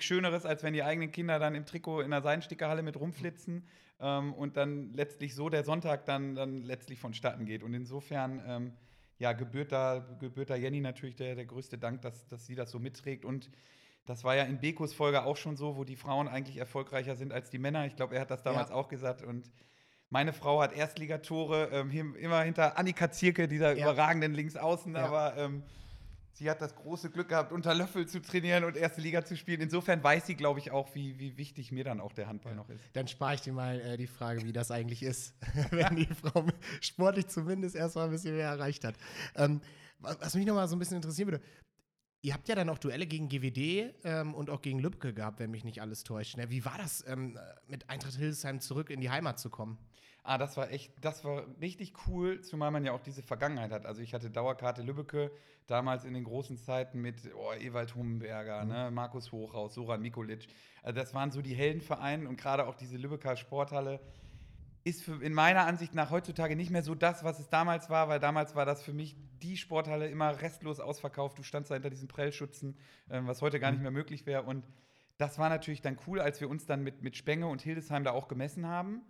[0.00, 3.66] Schöneres, als wenn die eigenen Kinder dann im Trikot in der Seidensticker mit rumflitzen
[4.00, 7.62] ähm, und dann letztlich so der Sonntag dann, dann letztlich vonstatten geht.
[7.62, 8.72] Und insofern, ähm,
[9.18, 12.70] ja, gebührt da, gebührt da Jenny natürlich der, der größte Dank, dass, dass sie das
[12.70, 13.24] so mitträgt.
[13.24, 13.50] Und
[14.06, 17.32] das war ja in Bekos Folge auch schon so, wo die Frauen eigentlich erfolgreicher sind
[17.32, 17.86] als die Männer.
[17.86, 18.74] Ich glaube, er hat das damals ja.
[18.74, 19.22] auch gesagt.
[19.22, 19.50] Und
[20.10, 23.84] meine Frau hat Erstligatore, ähm, immer hinter Annika Zierke, dieser ja.
[23.84, 25.04] überragenden Linksaußen, ja.
[25.04, 25.62] aber ähm,
[26.38, 29.60] sie hat das große Glück gehabt, unter Löffel zu trainieren und erste Liga zu spielen.
[29.60, 32.68] Insofern weiß sie, glaube ich, auch, wie, wie wichtig mir dann auch der Handball noch
[32.68, 32.84] ist.
[32.92, 35.34] Dann spare ich dir mal äh, die Frage, wie das eigentlich ist,
[35.70, 36.46] wenn die Frau
[36.80, 38.94] sportlich zumindest erstmal ein bisschen mehr erreicht hat.
[39.34, 39.60] Ähm,
[39.98, 41.44] was mich noch mal so ein bisschen interessieren würde,
[42.20, 45.52] Ihr habt ja dann auch Duelle gegen GWD ähm, und auch gegen Lübcke gehabt, wenn
[45.52, 46.36] mich nicht alles täuscht.
[46.36, 46.50] Ne?
[46.50, 49.78] Wie war das, ähm, mit Eintracht Hildesheim zurück in die Heimat zu kommen?
[50.22, 53.86] Ah, das war echt, das war richtig cool, zumal man ja auch diese Vergangenheit hat.
[53.86, 55.30] Also ich hatte Dauerkarte Lübbecke,
[55.66, 58.70] damals in den großen Zeiten mit oh, Ewald Hummenberger, mhm.
[58.70, 60.46] ne, Markus Hochhaus, Soran Mikulic.
[60.82, 64.00] Also das waren so die Heldenvereine und gerade auch diese Lübecker Sporthalle
[64.84, 68.08] ist für, in meiner Ansicht nach heutzutage nicht mehr so das, was es damals war,
[68.08, 71.38] weil damals war das für mich die Sporthalle immer restlos ausverkauft.
[71.38, 72.76] Du standst da hinter diesen Prellschützen,
[73.08, 73.84] äh, was heute gar nicht mhm.
[73.84, 74.42] mehr möglich wäre.
[74.42, 74.64] Und
[75.18, 78.12] das war natürlich dann cool, als wir uns dann mit, mit Spenge und Hildesheim da
[78.12, 79.02] auch gemessen haben.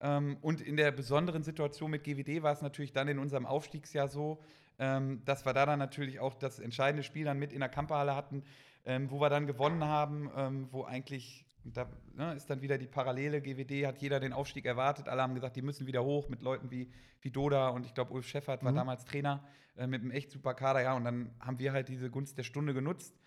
[0.00, 4.08] Ähm, und in der besonderen Situation mit GWD war es natürlich dann in unserem Aufstiegsjahr
[4.08, 4.40] so,
[4.78, 8.14] ähm, dass wir da dann natürlich auch das entscheidende Spiel dann mit in der Kamperhalle
[8.14, 8.42] hatten,
[8.84, 12.86] ähm, wo wir dann gewonnen haben, ähm, wo eigentlich da ne, ist dann wieder die
[12.86, 13.40] Parallele.
[13.40, 15.08] GWD hat jeder den Aufstieg erwartet.
[15.08, 16.90] Alle haben gesagt, die müssen wieder hoch mit Leuten wie,
[17.20, 18.76] wie Doda und ich glaube, Ulf Scheffert war mhm.
[18.76, 19.44] damals Trainer
[19.76, 20.82] äh, mit einem echt super Kader.
[20.82, 23.18] Ja, und dann haben wir halt diese Gunst der Stunde genutzt.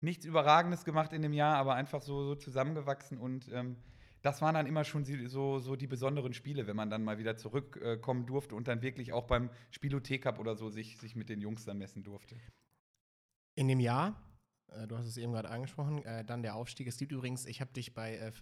[0.00, 3.76] Nichts Überragendes gemacht in dem Jahr, aber einfach so, so zusammengewachsen und ähm,
[4.22, 7.36] das waren dann immer schon so, so die besonderen Spiele, wenn man dann mal wieder
[7.36, 11.40] zurückkommen durfte und dann wirklich auch beim Spielothek Cup oder so sich, sich mit den
[11.40, 12.36] Jungs dann messen durfte.
[13.54, 14.16] In dem Jahr
[14.76, 16.86] äh, du hast es eben gerade angesprochen, äh, dann der Aufstieg.
[16.86, 18.32] Es gibt übrigens, ich habe dich bei, äh,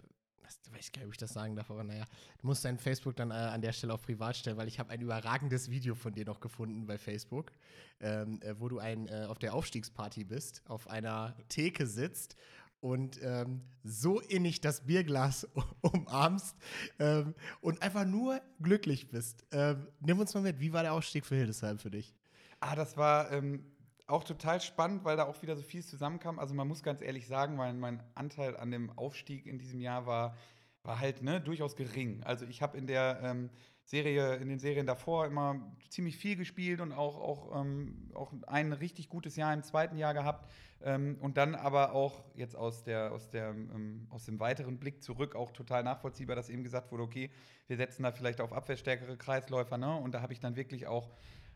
[0.63, 2.05] ich weiß gar nicht, ob ich das sagen darf, aber naja,
[2.39, 4.89] du musst dein Facebook dann äh, an der Stelle auf privat stellen, weil ich habe
[4.89, 7.51] ein überragendes Video von dir noch gefunden bei Facebook,
[7.99, 12.35] ähm, äh, wo du ein, äh, auf der Aufstiegsparty bist, auf einer Theke sitzt
[12.81, 15.47] und ähm, so innig das Bierglas
[15.81, 16.57] umarmst
[16.99, 19.45] ähm, und einfach nur glücklich bist.
[19.51, 22.13] Ähm, nimm uns mal mit, wie war der Aufstieg für Hildesheim für dich?
[22.59, 23.63] Ah, das war ähm,
[24.07, 26.39] auch total spannend, weil da auch wieder so viel zusammenkam.
[26.39, 30.05] Also man muss ganz ehrlich sagen, mein, mein Anteil an dem Aufstieg in diesem Jahr
[30.05, 30.35] war,
[30.83, 32.23] war halt ne, durchaus gering.
[32.23, 33.49] Also ich habe in der ähm,
[33.91, 38.71] Serie, in den Serien davor immer ziemlich viel gespielt und auch, auch, ähm, auch ein
[38.71, 40.49] richtig gutes Jahr im zweiten Jahr gehabt.
[40.81, 45.03] Ähm, und dann aber auch jetzt aus, der, aus, der, ähm, aus dem weiteren Blick
[45.03, 47.29] zurück auch total nachvollziehbar, dass eben gesagt wurde, okay,
[47.67, 49.77] wir setzen da vielleicht auf abwehrstärkere Kreisläufer.
[49.77, 49.93] Ne?
[49.93, 51.09] Und da habe ich dann wirklich auch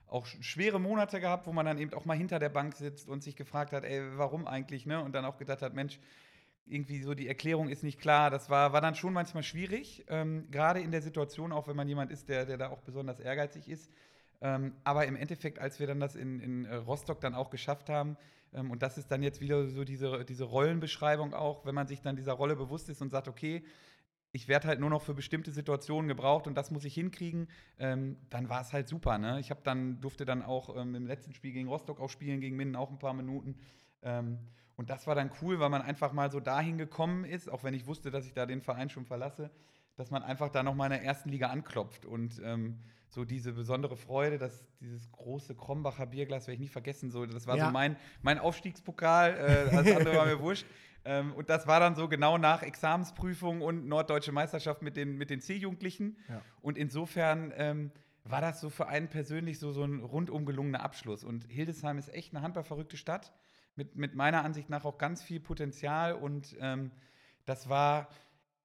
[0.08, 3.24] auch schwere Monate gehabt, wo man dann eben auch mal hinter der Bank sitzt und
[3.24, 5.04] sich gefragt hat, ey, warum eigentlich, ne?
[5.04, 6.00] Und dann auch gedacht hat, Mensch,
[6.68, 8.30] irgendwie so die Erklärung ist nicht klar.
[8.30, 11.88] Das war, war dann schon manchmal schwierig, ähm, gerade in der Situation, auch wenn man
[11.88, 13.92] jemand ist, der, der da auch besonders ehrgeizig ist.
[14.42, 17.90] Ähm, aber im Endeffekt, als wir dann das in, in äh, Rostock dann auch geschafft
[17.90, 18.18] haben,
[18.54, 22.02] ähm, und das ist dann jetzt wieder so diese, diese Rollenbeschreibung auch, wenn man sich
[22.02, 23.64] dann dieser Rolle bewusst ist und sagt, okay,
[24.32, 27.48] ich werde halt nur noch für bestimmte Situationen gebraucht und das muss ich hinkriegen,
[27.80, 29.18] ähm, dann war es halt super.
[29.18, 29.40] Ne?
[29.40, 32.76] Ich dann, durfte dann auch ähm, im letzten Spiel gegen Rostock auch spielen, gegen Minden
[32.76, 33.56] auch ein paar Minuten.
[34.02, 34.40] Ähm,
[34.76, 37.74] und das war dann cool, weil man einfach mal so dahin gekommen ist, auch wenn
[37.74, 39.50] ich wusste, dass ich da den Verein schon verlasse,
[39.96, 42.06] dass man einfach da noch mal in der ersten Liga anklopft.
[42.06, 47.12] Und ähm, so diese besondere Freude, dass dieses große Krombacher Bierglas werde ich nie vergessen.
[47.12, 47.68] So, das war ja.
[47.68, 49.32] so mein, mein Aufstiegspokal,
[49.72, 50.66] äh, alles andere war mir wurscht.
[51.08, 55.30] Ähm, und das war dann so genau nach Examensprüfung und norddeutsche Meisterschaft mit den, mit
[55.30, 56.18] den C-Jugendlichen.
[56.28, 56.42] Ja.
[56.62, 57.92] Und insofern ähm,
[58.24, 61.24] war das so für einen persönlich so, so ein rundum gelungener Abschluss.
[61.24, 63.32] Und Hildesheim ist echt eine handballverrückte Stadt
[63.76, 66.14] mit, mit meiner Ansicht nach auch ganz viel Potenzial.
[66.14, 66.92] Und ähm,
[67.46, 68.10] das war.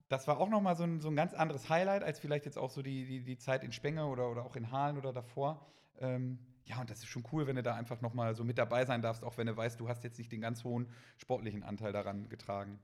[0.08, 2.70] Das war auch nochmal so ein, so ein ganz anderes Highlight als vielleicht jetzt auch
[2.70, 5.64] so die, die, die Zeit in Spenge oder, oder auch in Halen oder davor.
[6.00, 8.58] Ähm, ja, und das ist schon cool, wenn du da einfach noch mal so mit
[8.58, 11.62] dabei sein darfst, auch wenn du weißt, du hast jetzt nicht den ganz hohen sportlichen
[11.62, 12.78] Anteil daran getragen.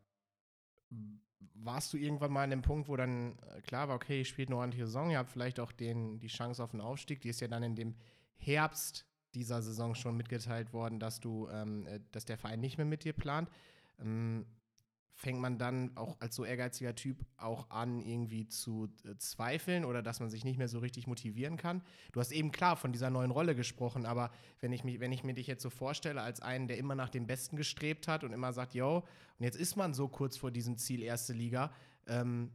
[1.55, 4.49] Warst du irgendwann mal an dem Punkt, wo dann äh, klar war, okay, ich spiele
[4.49, 7.41] eine ordentliche Saison, ihr habt vielleicht auch den, die Chance auf einen Aufstieg, die ist
[7.41, 7.95] ja dann in dem
[8.37, 9.06] Herbst
[9.37, 13.05] dieser Saison schon mitgeteilt worden, dass du, ähm, äh, dass der Verein nicht mehr mit
[13.05, 13.49] dir plant.
[14.01, 14.47] Ähm,
[15.16, 20.03] fängt man dann auch als so ehrgeiziger Typ auch an, irgendwie zu äh, zweifeln oder
[20.03, 21.82] dass man sich nicht mehr so richtig motivieren kann?
[22.12, 24.30] Du hast eben klar von dieser neuen Rolle gesprochen, aber
[24.61, 27.09] wenn ich, mich, wenn ich mir dich jetzt so vorstelle als einen, der immer nach
[27.09, 28.99] dem Besten gestrebt hat und immer sagt, yo,
[29.39, 31.72] und jetzt ist man so kurz vor diesem Ziel erste Liga,
[32.07, 32.51] ähm,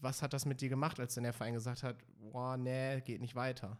[0.00, 3.20] was hat das mit dir gemacht, als dann der Verein gesagt hat, boah, nee, geht
[3.20, 3.78] nicht weiter?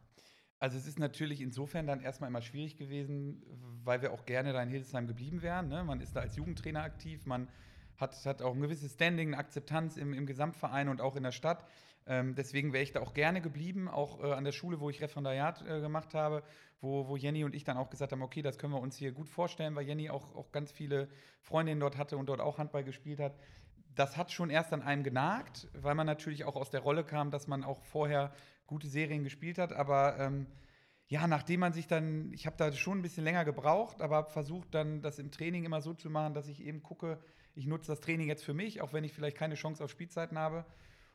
[0.60, 3.42] Also es ist natürlich insofern dann erstmal immer schwierig gewesen,
[3.84, 5.68] weil wir auch gerne da in Hildesheim geblieben wären.
[5.68, 5.84] Ne?
[5.84, 7.48] Man ist da als Jugendtrainer aktiv, man
[7.96, 11.32] hat, hat auch ein gewisses Standing, eine Akzeptanz im, im Gesamtverein und auch in der
[11.32, 11.64] Stadt.
[12.06, 15.00] Ähm, deswegen wäre ich da auch gerne geblieben, auch äh, an der Schule, wo ich
[15.00, 16.42] Referendariat äh, gemacht habe,
[16.80, 19.12] wo, wo Jenny und ich dann auch gesagt haben, okay, das können wir uns hier
[19.12, 21.08] gut vorstellen, weil Jenny auch, auch ganz viele
[21.42, 23.36] Freundinnen dort hatte und dort auch Handball gespielt hat.
[23.94, 27.30] Das hat schon erst an einem genagt, weil man natürlich auch aus der Rolle kam,
[27.30, 28.32] dass man auch vorher
[28.68, 30.46] gute Serien gespielt hat, aber ähm,
[31.08, 34.30] ja, nachdem man sich dann, ich habe da schon ein bisschen länger gebraucht, aber habe
[34.30, 37.18] versucht dann das im Training immer so zu machen, dass ich eben gucke,
[37.54, 40.38] ich nutze das Training jetzt für mich, auch wenn ich vielleicht keine Chance auf Spielzeiten
[40.38, 40.64] habe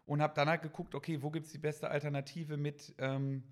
[0.06, 3.44] und habe dann halt geguckt, okay, wo gibt es die beste Alternative mit ähm,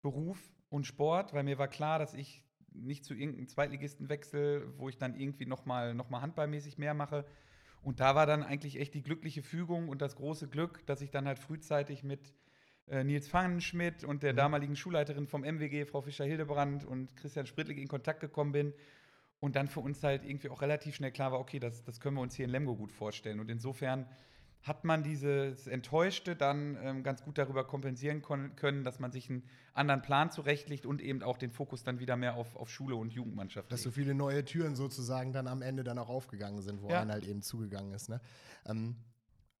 [0.00, 0.38] Beruf
[0.68, 4.96] und Sport, weil mir war klar, dass ich nicht zu irgendeinem Zweitligisten wechsle, wo ich
[4.96, 7.26] dann irgendwie nochmal noch mal handballmäßig mehr mache.
[7.82, 11.10] Und da war dann eigentlich echt die glückliche Fügung und das große Glück, dass ich
[11.10, 12.32] dann halt frühzeitig mit
[12.90, 14.38] äh, Nils Pfannenschmidt und der mhm.
[14.38, 18.74] damaligen Schulleiterin vom MWG, Frau Fischer-Hildebrand und Christian Sprittlig in Kontakt gekommen bin.
[19.38, 22.16] Und dann für uns halt irgendwie auch relativ schnell klar war, okay, das, das können
[22.16, 23.40] wir uns hier in Lemgo gut vorstellen.
[23.40, 24.06] Und insofern
[24.62, 29.44] hat man dieses Enttäuschte dann ähm, ganz gut darüber kompensieren können, dass man sich einen
[29.72, 33.12] anderen Plan zurechtlegt und eben auch den Fokus dann wieder mehr auf, auf Schule und
[33.12, 33.94] Jugendmannschaft Dass legt.
[33.94, 37.00] so viele neue Türen sozusagen dann am Ende dann auch aufgegangen sind, wo ja.
[37.00, 38.10] einer halt eben zugegangen ist.
[38.10, 38.20] Ne?
[38.66, 38.96] Ähm,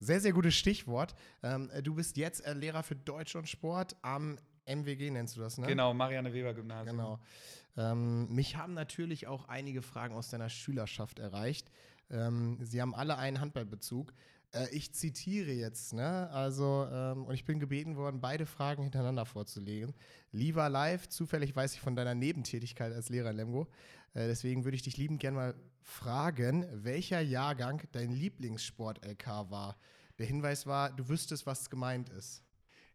[0.00, 1.14] sehr, sehr gutes Stichwort.
[1.42, 5.58] Ähm, du bist jetzt äh, Lehrer für Deutsch und Sport am MWG, nennst du das,
[5.58, 5.66] ne?
[5.66, 6.96] Genau, Marianne Weber Gymnasium.
[6.96, 7.20] Genau.
[7.76, 11.70] Ähm, mich haben natürlich auch einige Fragen aus deiner Schülerschaft erreicht.
[12.10, 14.12] Ähm, sie haben alle einen Handballbezug.
[14.52, 16.28] Äh, ich zitiere jetzt, ne?
[16.30, 19.94] Also, ähm, und ich bin gebeten worden, beide Fragen hintereinander vorzulegen.
[20.32, 23.68] Lieber live, zufällig weiß ich von deiner Nebentätigkeit als Lehrer in Lemgo.
[24.14, 29.76] Äh, deswegen würde ich dich liebend gerne mal fragen, welcher Jahrgang dein Lieblingssport-LK war.
[30.18, 32.44] Der Hinweis war, du wüsstest, was gemeint ist.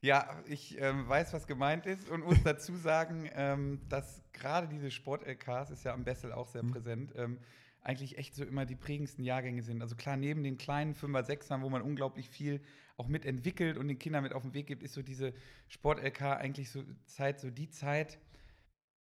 [0.02, 4.92] Ja, ich ähm, weiß, was gemeint ist und muss dazu sagen, ähm, dass gerade diese
[4.92, 6.72] Sport-LKs, ist ja am Bessel auch sehr mhm.
[6.72, 7.40] präsent, ähm,
[7.82, 9.82] eigentlich echt so immer die prägendsten Jahrgänge sind.
[9.82, 12.62] Also klar, neben den kleinen 5er, 6ern, wo man unglaublich viel
[12.98, 15.34] auch mitentwickelt und den Kindern mit auf den Weg gibt, ist so diese
[15.68, 18.20] Sport-LK eigentlich so Zeit, so die Zeit,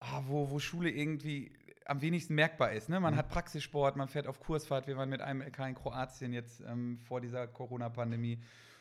[0.00, 1.52] ah, wo, wo Schule irgendwie
[1.86, 2.88] am wenigsten merkbar ist.
[2.88, 3.00] Ne?
[3.00, 3.18] Man mhm.
[3.18, 4.86] hat Praxissport, man fährt auf Kursfahrt.
[4.86, 8.40] Wir waren mit einem LK in Kroatien jetzt ähm, vor dieser Corona-Pandemie.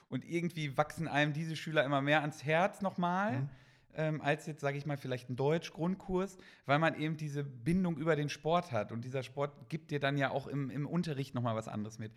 [0.09, 3.39] Und irgendwie wachsen einem diese Schüler immer mehr ans Herz nochmal.
[3.39, 3.49] Mhm
[3.95, 8.15] ähm, als jetzt, sage ich mal, vielleicht ein Deutsch-Grundkurs, weil man eben diese Bindung über
[8.15, 8.91] den Sport hat.
[8.91, 12.13] Und dieser Sport gibt dir dann ja auch im, im Unterricht nochmal was anderes mit.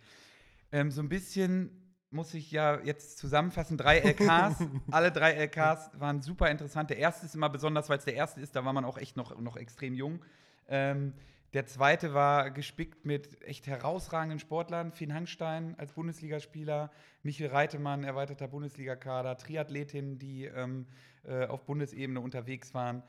[0.71, 1.79] Ähm, so ein bisschen
[2.09, 6.89] muss ich ja jetzt zusammenfassen, drei LKs, alle drei LKs waren super interessant.
[6.89, 9.17] Der erste ist immer besonders, weil es der erste ist, da war man auch echt
[9.17, 10.23] noch, noch extrem jung.
[10.67, 11.13] Ähm,
[11.53, 14.91] der zweite war gespickt mit echt herausragenden Sportlern.
[14.91, 16.91] Finn Hangstein als Bundesligaspieler,
[17.21, 20.87] Michel Reitemann, erweiterter Bundesligakader, Triathletinnen, die ähm,
[21.25, 23.03] äh, auf Bundesebene unterwegs waren.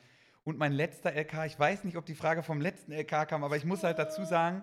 [0.45, 3.57] Und mein letzter LK, ich weiß nicht, ob die Frage vom letzten LK kam, aber
[3.57, 4.63] ich muss halt dazu sagen,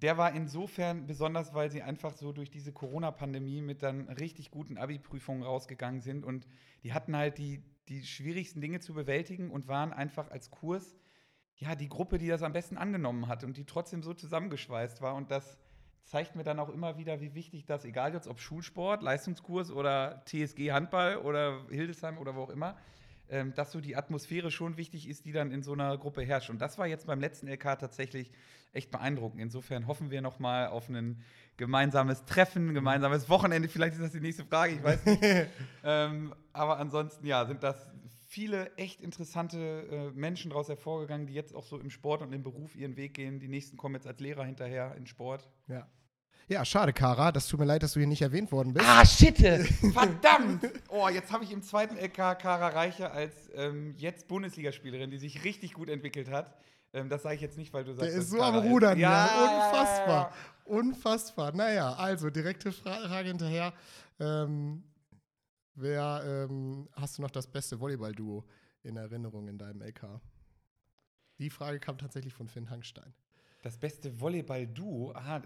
[0.00, 4.78] der war insofern besonders, weil sie einfach so durch diese Corona-Pandemie mit dann richtig guten
[4.78, 6.46] Abi-Prüfungen rausgegangen sind und
[6.82, 10.94] die hatten halt die, die schwierigsten Dinge zu bewältigen und waren einfach als Kurs
[11.58, 15.14] ja, die Gruppe, die das am besten angenommen hat und die trotzdem so zusammengeschweißt war.
[15.14, 15.58] Und das
[16.04, 20.22] zeigt mir dann auch immer wieder, wie wichtig das, egal jetzt ob Schulsport, Leistungskurs oder
[20.24, 22.76] TSG Handball oder Hildesheim oder wo auch immer,
[23.28, 26.48] ähm, dass so die Atmosphäre schon wichtig ist, die dann in so einer Gruppe herrscht.
[26.48, 28.30] Und das war jetzt beim letzten LK tatsächlich
[28.72, 29.40] echt beeindruckend.
[29.40, 31.22] Insofern hoffen wir noch mal auf ein
[31.56, 33.68] gemeinsames Treffen, gemeinsames Wochenende.
[33.68, 35.22] Vielleicht ist das die nächste Frage, ich weiß nicht.
[35.84, 37.90] ähm, aber ansonsten, ja, sind das
[38.28, 42.42] viele echt interessante äh, Menschen daraus hervorgegangen, die jetzt auch so im Sport und im
[42.42, 43.40] Beruf ihren Weg gehen.
[43.40, 45.48] Die nächsten kommen jetzt als Lehrer hinterher in Sport.
[45.66, 45.88] Ja.
[46.46, 47.32] Ja, schade, Kara.
[47.32, 48.86] Das tut mir leid, dass du hier nicht erwähnt worden bist.
[48.86, 49.64] Ah, Schitte!
[49.92, 50.66] Verdammt!
[50.88, 55.44] Oh, jetzt habe ich im zweiten LK Kara Reiche als ähm, jetzt Bundesligaspielerin, die sich
[55.44, 56.54] richtig gut entwickelt hat.
[56.92, 59.24] Ähm, das sage ich jetzt nicht, weil du sagst, Der ist so am Rudern, ja,
[59.24, 60.06] Unfassbar.
[60.06, 61.52] Ja, ja, Unfassbar.
[61.54, 63.74] Naja, also direkte Frage hinterher.
[64.20, 64.84] Ähm,
[65.80, 68.44] Wer ähm, hast du noch das beste Volleyball-Duo
[68.82, 70.20] in Erinnerung in deinem LK?
[71.38, 73.14] Die Frage kam tatsächlich von Finn Hangstein.
[73.62, 75.12] Das beste Volleyball-Duo?
[75.14, 75.40] Aha,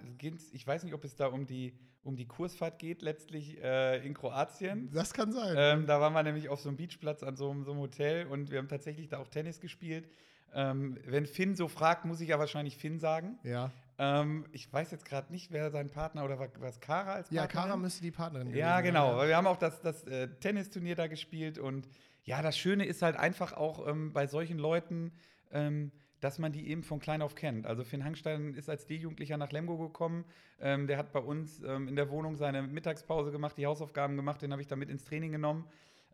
[0.52, 4.14] ich weiß nicht, ob es da um die, um die Kursfahrt geht, letztlich äh, in
[4.14, 4.90] Kroatien.
[4.90, 5.54] Das kann sein.
[5.58, 8.50] Ähm, da waren wir nämlich auf so einem Beachplatz an so, so einem Hotel und
[8.50, 10.08] wir haben tatsächlich da auch Tennis gespielt.
[10.54, 13.38] Ähm, wenn Finn so fragt, muss ich ja wahrscheinlich Finn sagen.
[13.42, 13.70] Ja.
[13.98, 17.36] Ähm, ich weiß jetzt gerade nicht, wer sein Partner oder war, es Kara als Partnerin?
[17.36, 18.56] Ja, Kara müsste die Partnerin sein.
[18.56, 19.16] Ja, genau.
[19.16, 21.88] Weil wir haben auch das, das äh, Tennisturnier da gespielt und
[22.24, 25.12] ja, das Schöne ist halt einfach auch ähm, bei solchen Leuten,
[25.50, 25.90] ähm,
[26.20, 27.66] dass man die eben von klein auf kennt.
[27.66, 30.24] Also Finn Hangstein ist als D-Jugendlicher nach Lemgo gekommen.
[30.60, 34.40] Ähm, der hat bei uns ähm, in der Wohnung seine Mittagspause gemacht, die Hausaufgaben gemacht,
[34.40, 35.68] den habe ich da mit ins Training genommen.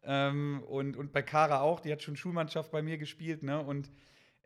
[0.05, 3.61] Ähm, und, und bei Kara auch, die hat schon Schulmannschaft bei mir gespielt, ne?
[3.61, 3.91] Und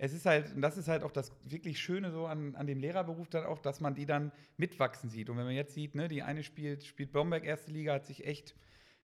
[0.05, 2.81] es ist halt, und das ist halt auch das wirklich Schöne so an, an dem
[2.81, 5.31] Lehrerberuf dann auch, dass man die dann mitwachsen sieht.
[5.31, 8.27] Und wenn man jetzt sieht, ne, die eine spielt, spielt Bomberg erste Liga, hat sich
[8.27, 8.57] echt,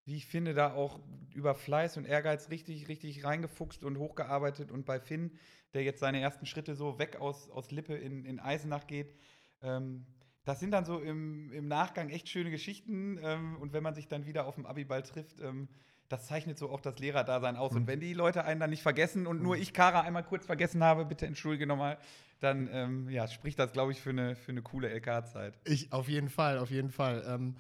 [0.06, 1.00] wie ich finde, da auch
[1.36, 4.72] über Fleiß und Ehrgeiz richtig, richtig reingefuchst und hochgearbeitet.
[4.72, 5.38] Und bei Finn,
[5.76, 9.14] der jetzt seine ersten Schritte so weg aus, aus Lippe in, in Eisenach geht,
[9.62, 10.08] ähm,
[10.46, 13.20] das sind dann so im, im Nachgang echt schöne Geschichten.
[13.22, 15.68] Ähm, und wenn man sich dann wieder auf dem Abiball trifft, ähm,
[16.10, 17.72] das zeichnet so auch das Lehrerdasein aus.
[17.72, 17.78] Mhm.
[17.78, 19.62] Und wenn die Leute einen dann nicht vergessen und nur mhm.
[19.62, 21.98] ich Kara einmal kurz vergessen habe, bitte entschuldige nochmal,
[22.40, 25.60] dann ähm, ja, spricht das, glaube ich, für eine, für eine coole LK-Zeit.
[25.66, 27.24] Ich, auf jeden Fall, auf jeden Fall.
[27.28, 27.56] Ähm,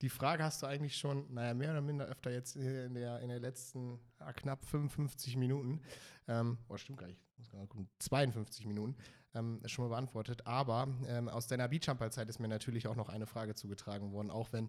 [0.00, 3.28] die Frage hast du eigentlich schon, naja, mehr oder minder öfter jetzt in der, in
[3.28, 5.80] der letzten ja, knapp 55 Minuten,
[6.28, 8.96] ähm, oh, stimmt gar nicht, muss mal gucken, 52 Minuten,
[9.34, 10.46] ähm, schon mal beantwortet.
[10.46, 14.52] Aber ähm, aus deiner Beachjumper-Zeit ist mir natürlich auch noch eine Frage zugetragen worden, auch
[14.52, 14.68] wenn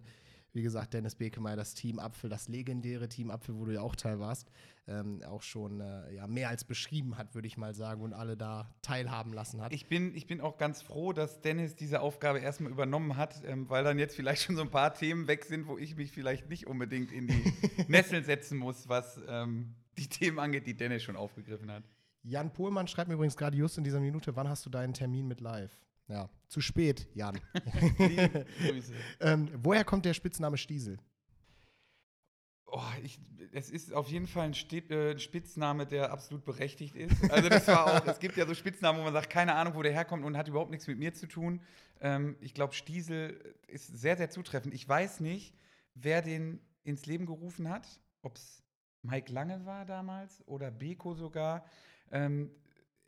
[0.52, 3.94] wie gesagt, Dennis Bekemeyer, das Team Apfel, das legendäre Team Apfel, wo du ja auch
[3.94, 4.50] Teil warst,
[4.86, 8.36] ähm, auch schon äh, ja, mehr als beschrieben hat, würde ich mal sagen, und alle
[8.36, 9.72] da teilhaben lassen hat.
[9.72, 13.68] Ich bin, ich bin auch ganz froh, dass Dennis diese Aufgabe erstmal übernommen hat, ähm,
[13.68, 16.48] weil dann jetzt vielleicht schon so ein paar Themen weg sind, wo ich mich vielleicht
[16.48, 17.52] nicht unbedingt in die
[17.88, 21.84] Nesseln setzen muss, was ähm, die Themen angeht, die Dennis schon aufgegriffen hat.
[22.22, 25.26] Jan Pohlmann schreibt mir übrigens gerade just in dieser Minute, wann hast du deinen Termin
[25.26, 25.72] mit live?
[26.10, 27.40] Ja, zu spät, Jan.
[29.20, 30.98] ähm, woher kommt der Spitzname Stiesel?
[32.66, 33.20] Oh, ich,
[33.52, 37.30] es ist auf jeden Fall ein, Stip, äh, Spitzname, der absolut berechtigt ist.
[37.30, 39.82] Also das war auch, es gibt ja so Spitznamen, wo man sagt, keine Ahnung, wo
[39.82, 41.60] der herkommt und hat überhaupt nichts mit mir zu tun.
[42.00, 44.74] Ähm, ich glaube, Stiesel ist sehr, sehr zutreffend.
[44.74, 45.54] Ich weiß nicht,
[45.94, 47.86] wer den ins Leben gerufen hat,
[48.22, 48.64] ob es
[49.02, 51.64] Mike Lange war damals oder Beko sogar.
[52.10, 52.50] Ähm,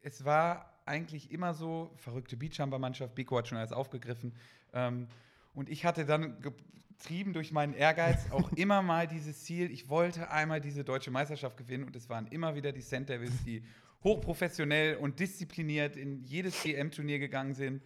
[0.01, 4.35] es war eigentlich immer so, verrückte Beachjumper-Mannschaft, Beko hat schon alles aufgegriffen.
[4.73, 5.09] Ähm,
[5.55, 10.31] und ich hatte dann getrieben durch meinen Ehrgeiz auch immer mal dieses Ziel, ich wollte
[10.31, 13.09] einmal diese deutsche Meisterschaft gewinnen und es waren immer wieder die St.
[13.09, 13.63] Devils, die
[14.05, 17.83] hochprofessionell und diszipliniert in jedes DM-Turnier gegangen sind.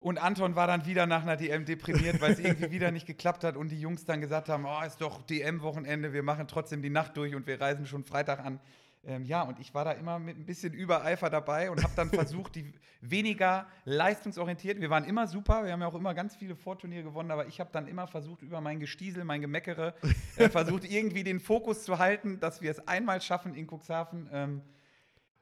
[0.00, 3.44] Und Anton war dann wieder nach einer DM deprimiert, weil es irgendwie wieder nicht geklappt
[3.44, 6.90] hat und die Jungs dann gesagt haben, oh, ist doch DM-Wochenende, wir machen trotzdem die
[6.90, 8.60] Nacht durch und wir reisen schon Freitag an.
[9.04, 12.10] Ähm, ja, und ich war da immer mit ein bisschen Übereifer dabei und habe dann
[12.10, 16.56] versucht, die weniger leistungsorientiert, wir waren immer super, wir haben ja auch immer ganz viele
[16.56, 19.94] Vorturniere gewonnen, aber ich habe dann immer versucht, über mein Gestiesel, mein Gemeckere,
[20.36, 24.28] äh, versucht irgendwie den Fokus zu halten, dass wir es einmal schaffen in Cuxhaven.
[24.32, 24.62] Ähm,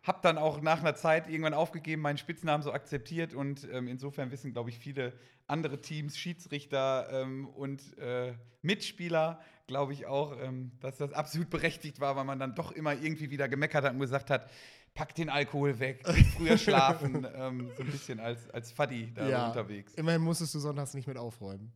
[0.06, 4.30] habe dann auch nach einer Zeit irgendwann aufgegeben, meinen Spitznamen so akzeptiert und ähm, insofern
[4.30, 5.12] wissen, glaube ich, viele
[5.48, 12.00] andere Teams, Schiedsrichter ähm, und äh, Mitspieler, glaube ich auch, ähm, dass das absolut berechtigt
[12.00, 14.50] war, weil man dann doch immer irgendwie wieder gemeckert hat und gesagt hat,
[14.94, 16.02] pack den Alkohol weg,
[16.36, 19.94] früher schlafen, ähm, so ein bisschen als, als Fuddy da ja, unterwegs.
[19.94, 21.72] Immerhin musstest du sonntags nicht mit aufräumen.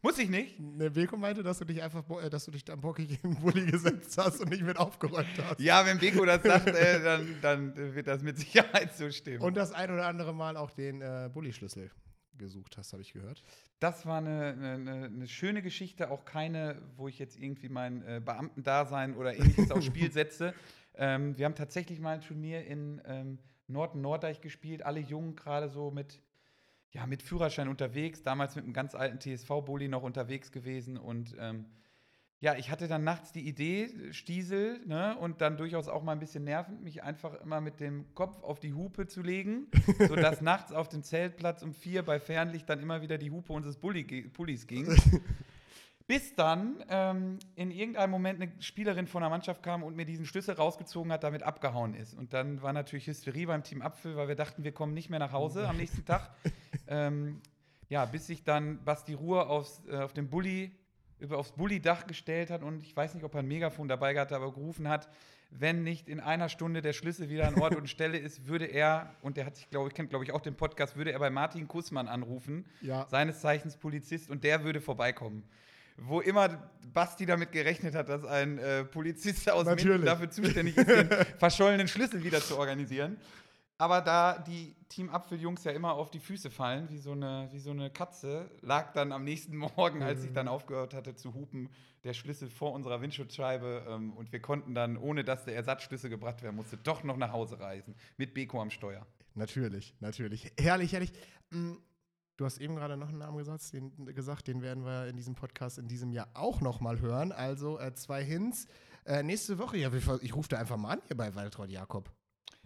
[0.00, 0.58] Muss ich nicht?
[0.58, 3.66] Ne, Beko meinte, dass du dich einfach, äh, dass du dich dann bockig im Bulli
[3.70, 5.60] gesetzt hast und nicht mit aufgeräumt hast.
[5.60, 9.42] Ja, wenn Beko das sagt, äh, dann, dann, wird das mit Sicherheit so stimmen.
[9.42, 11.90] Und das ein oder andere Mal auch den äh, Bulli-Schlüssel
[12.38, 13.42] gesucht hast, habe ich gehört.
[13.80, 18.20] Das war eine, eine, eine, schöne Geschichte, auch keine, wo ich jetzt irgendwie mein äh,
[18.24, 20.54] Beamtendasein oder ähnliches aufs Spiel setze.
[20.94, 25.90] Ähm, wir haben tatsächlich mal ein Turnier in ähm, Norden-Norddeich gespielt, alle Jungen gerade so
[25.90, 26.22] mit,
[26.92, 31.66] ja, mit Führerschein unterwegs, damals mit einem ganz alten TSV-Bulli noch unterwegs gewesen und ähm,
[32.40, 36.18] ja, ich hatte dann nachts die Idee, Stiesel, ne, und dann durchaus auch mal ein
[36.18, 39.68] bisschen nervend, mich einfach immer mit dem Kopf auf die Hupe zu legen,
[40.06, 43.78] sodass nachts auf dem Zeltplatz um vier bei Fernlicht dann immer wieder die Hupe unseres
[43.78, 44.86] Bulli, Pullis ging.
[46.06, 50.24] Bis dann ähm, in irgendeinem Moment eine Spielerin von der Mannschaft kam und mir diesen
[50.24, 52.14] Schlüssel rausgezogen hat, damit abgehauen ist.
[52.14, 55.18] Und dann war natürlich Hysterie beim Team Apfel, weil wir dachten, wir kommen nicht mehr
[55.18, 56.30] nach Hause am nächsten Tag.
[56.86, 57.40] ähm,
[57.88, 60.70] ja, bis sich dann Basti Ruhr aufs, äh, auf dem Bulli
[61.18, 64.30] über aufs Bulli-Dach gestellt hat und ich weiß nicht, ob er ein Megafon dabei gehabt
[64.30, 65.08] hat, aber gerufen hat,
[65.50, 69.14] wenn nicht in einer Stunde der Schlüssel wieder an Ort und Stelle ist, würde er,
[69.22, 71.30] und der hat sich, glaube ich, kennt, glaube ich, auch den Podcast, würde er bei
[71.30, 73.06] Martin Kussmann anrufen, ja.
[73.08, 75.44] seines Zeichens Polizist, und der würde vorbeikommen.
[75.98, 80.88] Wo immer Basti damit gerechnet hat, dass ein äh, Polizist aus Minden dafür zuständig ist,
[80.88, 81.08] den
[81.38, 83.16] verschollenen Schlüssel wieder zu organisieren.
[83.78, 87.58] Aber da die Team Apfeljungs ja immer auf die Füße fallen, wie so, eine, wie
[87.58, 90.52] so eine Katze, lag dann am nächsten Morgen, als ich dann mhm.
[90.52, 91.68] aufgehört hatte zu hupen,
[92.04, 93.84] der Schlüssel vor unserer Windschutzscheibe.
[93.88, 97.32] Ähm, und wir konnten dann, ohne dass der Ersatzschlüssel gebracht werden musste, doch noch nach
[97.32, 97.94] Hause reisen.
[98.16, 99.06] Mit Beko am Steuer.
[99.34, 100.50] Natürlich, natürlich.
[100.58, 101.12] Herrlich, herrlich.
[101.50, 101.74] Mm,
[102.38, 105.34] du hast eben gerade noch einen Namen gesagt den, gesagt, den werden wir in diesem
[105.34, 107.30] Podcast in diesem Jahr auch noch mal hören.
[107.32, 108.66] Also äh, zwei Hints.
[109.04, 112.10] Äh, nächste Woche, ja, ich rufe da einfach mal an hier bei Waltraud Jakob.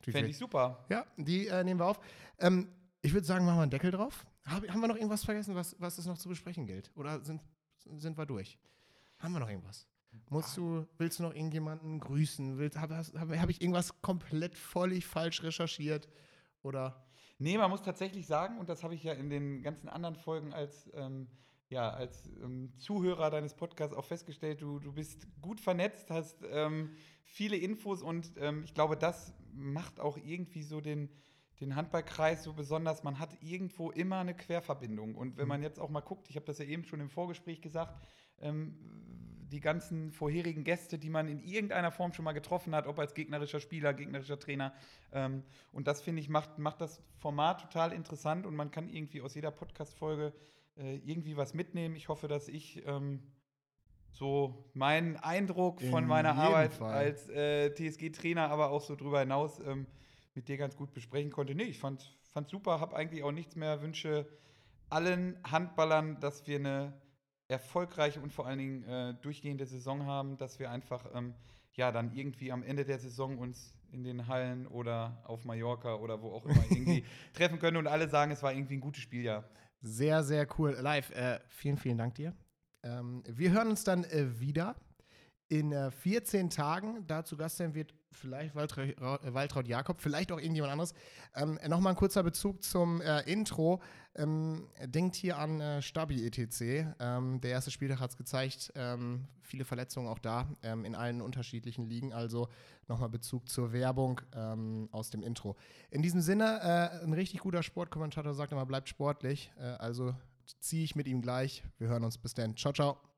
[0.02, 0.84] Fände ich super.
[0.88, 2.00] Ja, die äh, nehmen wir auf.
[2.38, 2.68] Ähm,
[3.02, 4.26] ich würde sagen, machen wir einen Deckel drauf.
[4.44, 6.90] Hab, haben wir noch irgendwas vergessen, was, was es noch zu besprechen gilt?
[6.96, 7.40] Oder sind,
[7.84, 8.58] sind wir durch?
[9.18, 9.86] Haben wir noch irgendwas?
[10.28, 12.58] Musst du, willst du noch irgendjemanden grüßen?
[12.76, 16.08] Habe hab, hab ich irgendwas komplett völlig falsch recherchiert?
[16.62, 17.04] Oder?
[17.38, 20.52] Nee, man muss tatsächlich sagen, und das habe ich ja in den ganzen anderen Folgen
[20.52, 21.28] als, ähm,
[21.70, 26.90] ja, als ähm, Zuhörer deines Podcasts auch festgestellt, du, du bist gut vernetzt, hast ähm,
[27.24, 31.08] viele Infos und ähm, ich glaube, das macht auch irgendwie so den,
[31.60, 33.04] den Handballkreis so besonders.
[33.04, 35.14] Man hat irgendwo immer eine Querverbindung.
[35.14, 35.48] Und wenn mhm.
[35.48, 38.04] man jetzt auch mal guckt, ich habe das ja eben schon im Vorgespräch gesagt,
[38.40, 38.76] ähm,
[39.52, 43.14] die ganzen vorherigen Gäste, die man in irgendeiner Form schon mal getroffen hat, ob als
[43.14, 44.72] gegnerischer Spieler, gegnerischer Trainer.
[45.12, 49.20] Ähm, und das, finde ich, macht, macht das Format total interessant und man kann irgendwie
[49.20, 50.32] aus jeder Podcast-Folge
[50.76, 51.96] äh, irgendwie was mitnehmen.
[51.96, 53.22] Ich hoffe, dass ich ähm,
[54.12, 56.92] so meinen Eindruck von meiner Arbeit Fall.
[56.92, 59.86] als äh, TSG-Trainer, aber auch so drüber hinaus ähm,
[60.34, 61.54] mit dir ganz gut besprechen konnte.
[61.54, 62.02] Nee, ich fand
[62.34, 63.82] es super, habe eigentlich auch nichts mehr.
[63.82, 64.26] Wünsche
[64.88, 67.00] allen Handballern, dass wir eine
[67.48, 71.34] erfolgreiche und vor allen Dingen äh, durchgehende Saison haben, dass wir einfach ähm,
[71.74, 76.22] ja dann irgendwie am Ende der Saison uns in den Hallen oder auf Mallorca oder
[76.22, 79.44] wo auch immer irgendwie treffen können und alle sagen, es war irgendwie ein gutes Spieljahr.
[79.82, 80.76] Sehr, sehr cool.
[80.80, 82.34] Live, äh, vielen, vielen Dank dir.
[82.82, 84.76] Ähm, wir hören uns dann äh, wieder
[85.48, 87.06] in äh, 14 Tagen.
[87.06, 90.94] Da zu Gast sein wird vielleicht Waltraud, Jakob, vielleicht auch irgendjemand anderes.
[91.34, 93.80] Ähm, Nochmal ein kurzer Bezug zum äh, Intro.
[94.16, 96.94] Ähm, denkt hier an äh, Stabi ETC.
[96.98, 98.72] Ähm, der erste Spieltag hat es gezeigt.
[98.74, 102.12] Ähm, viele Verletzungen auch da ähm, in allen unterschiedlichen Ligen.
[102.12, 102.48] Also
[102.88, 105.56] nochmal Bezug zur Werbung ähm, aus dem Intro.
[105.90, 109.52] In diesem Sinne, äh, ein richtig guter Sportkommentator sagt immer, bleibt sportlich.
[109.58, 110.14] Äh, also
[110.58, 111.62] ziehe ich mit ihm gleich.
[111.78, 112.18] Wir hören uns.
[112.18, 112.56] Bis dann.
[112.56, 113.09] Ciao, ciao.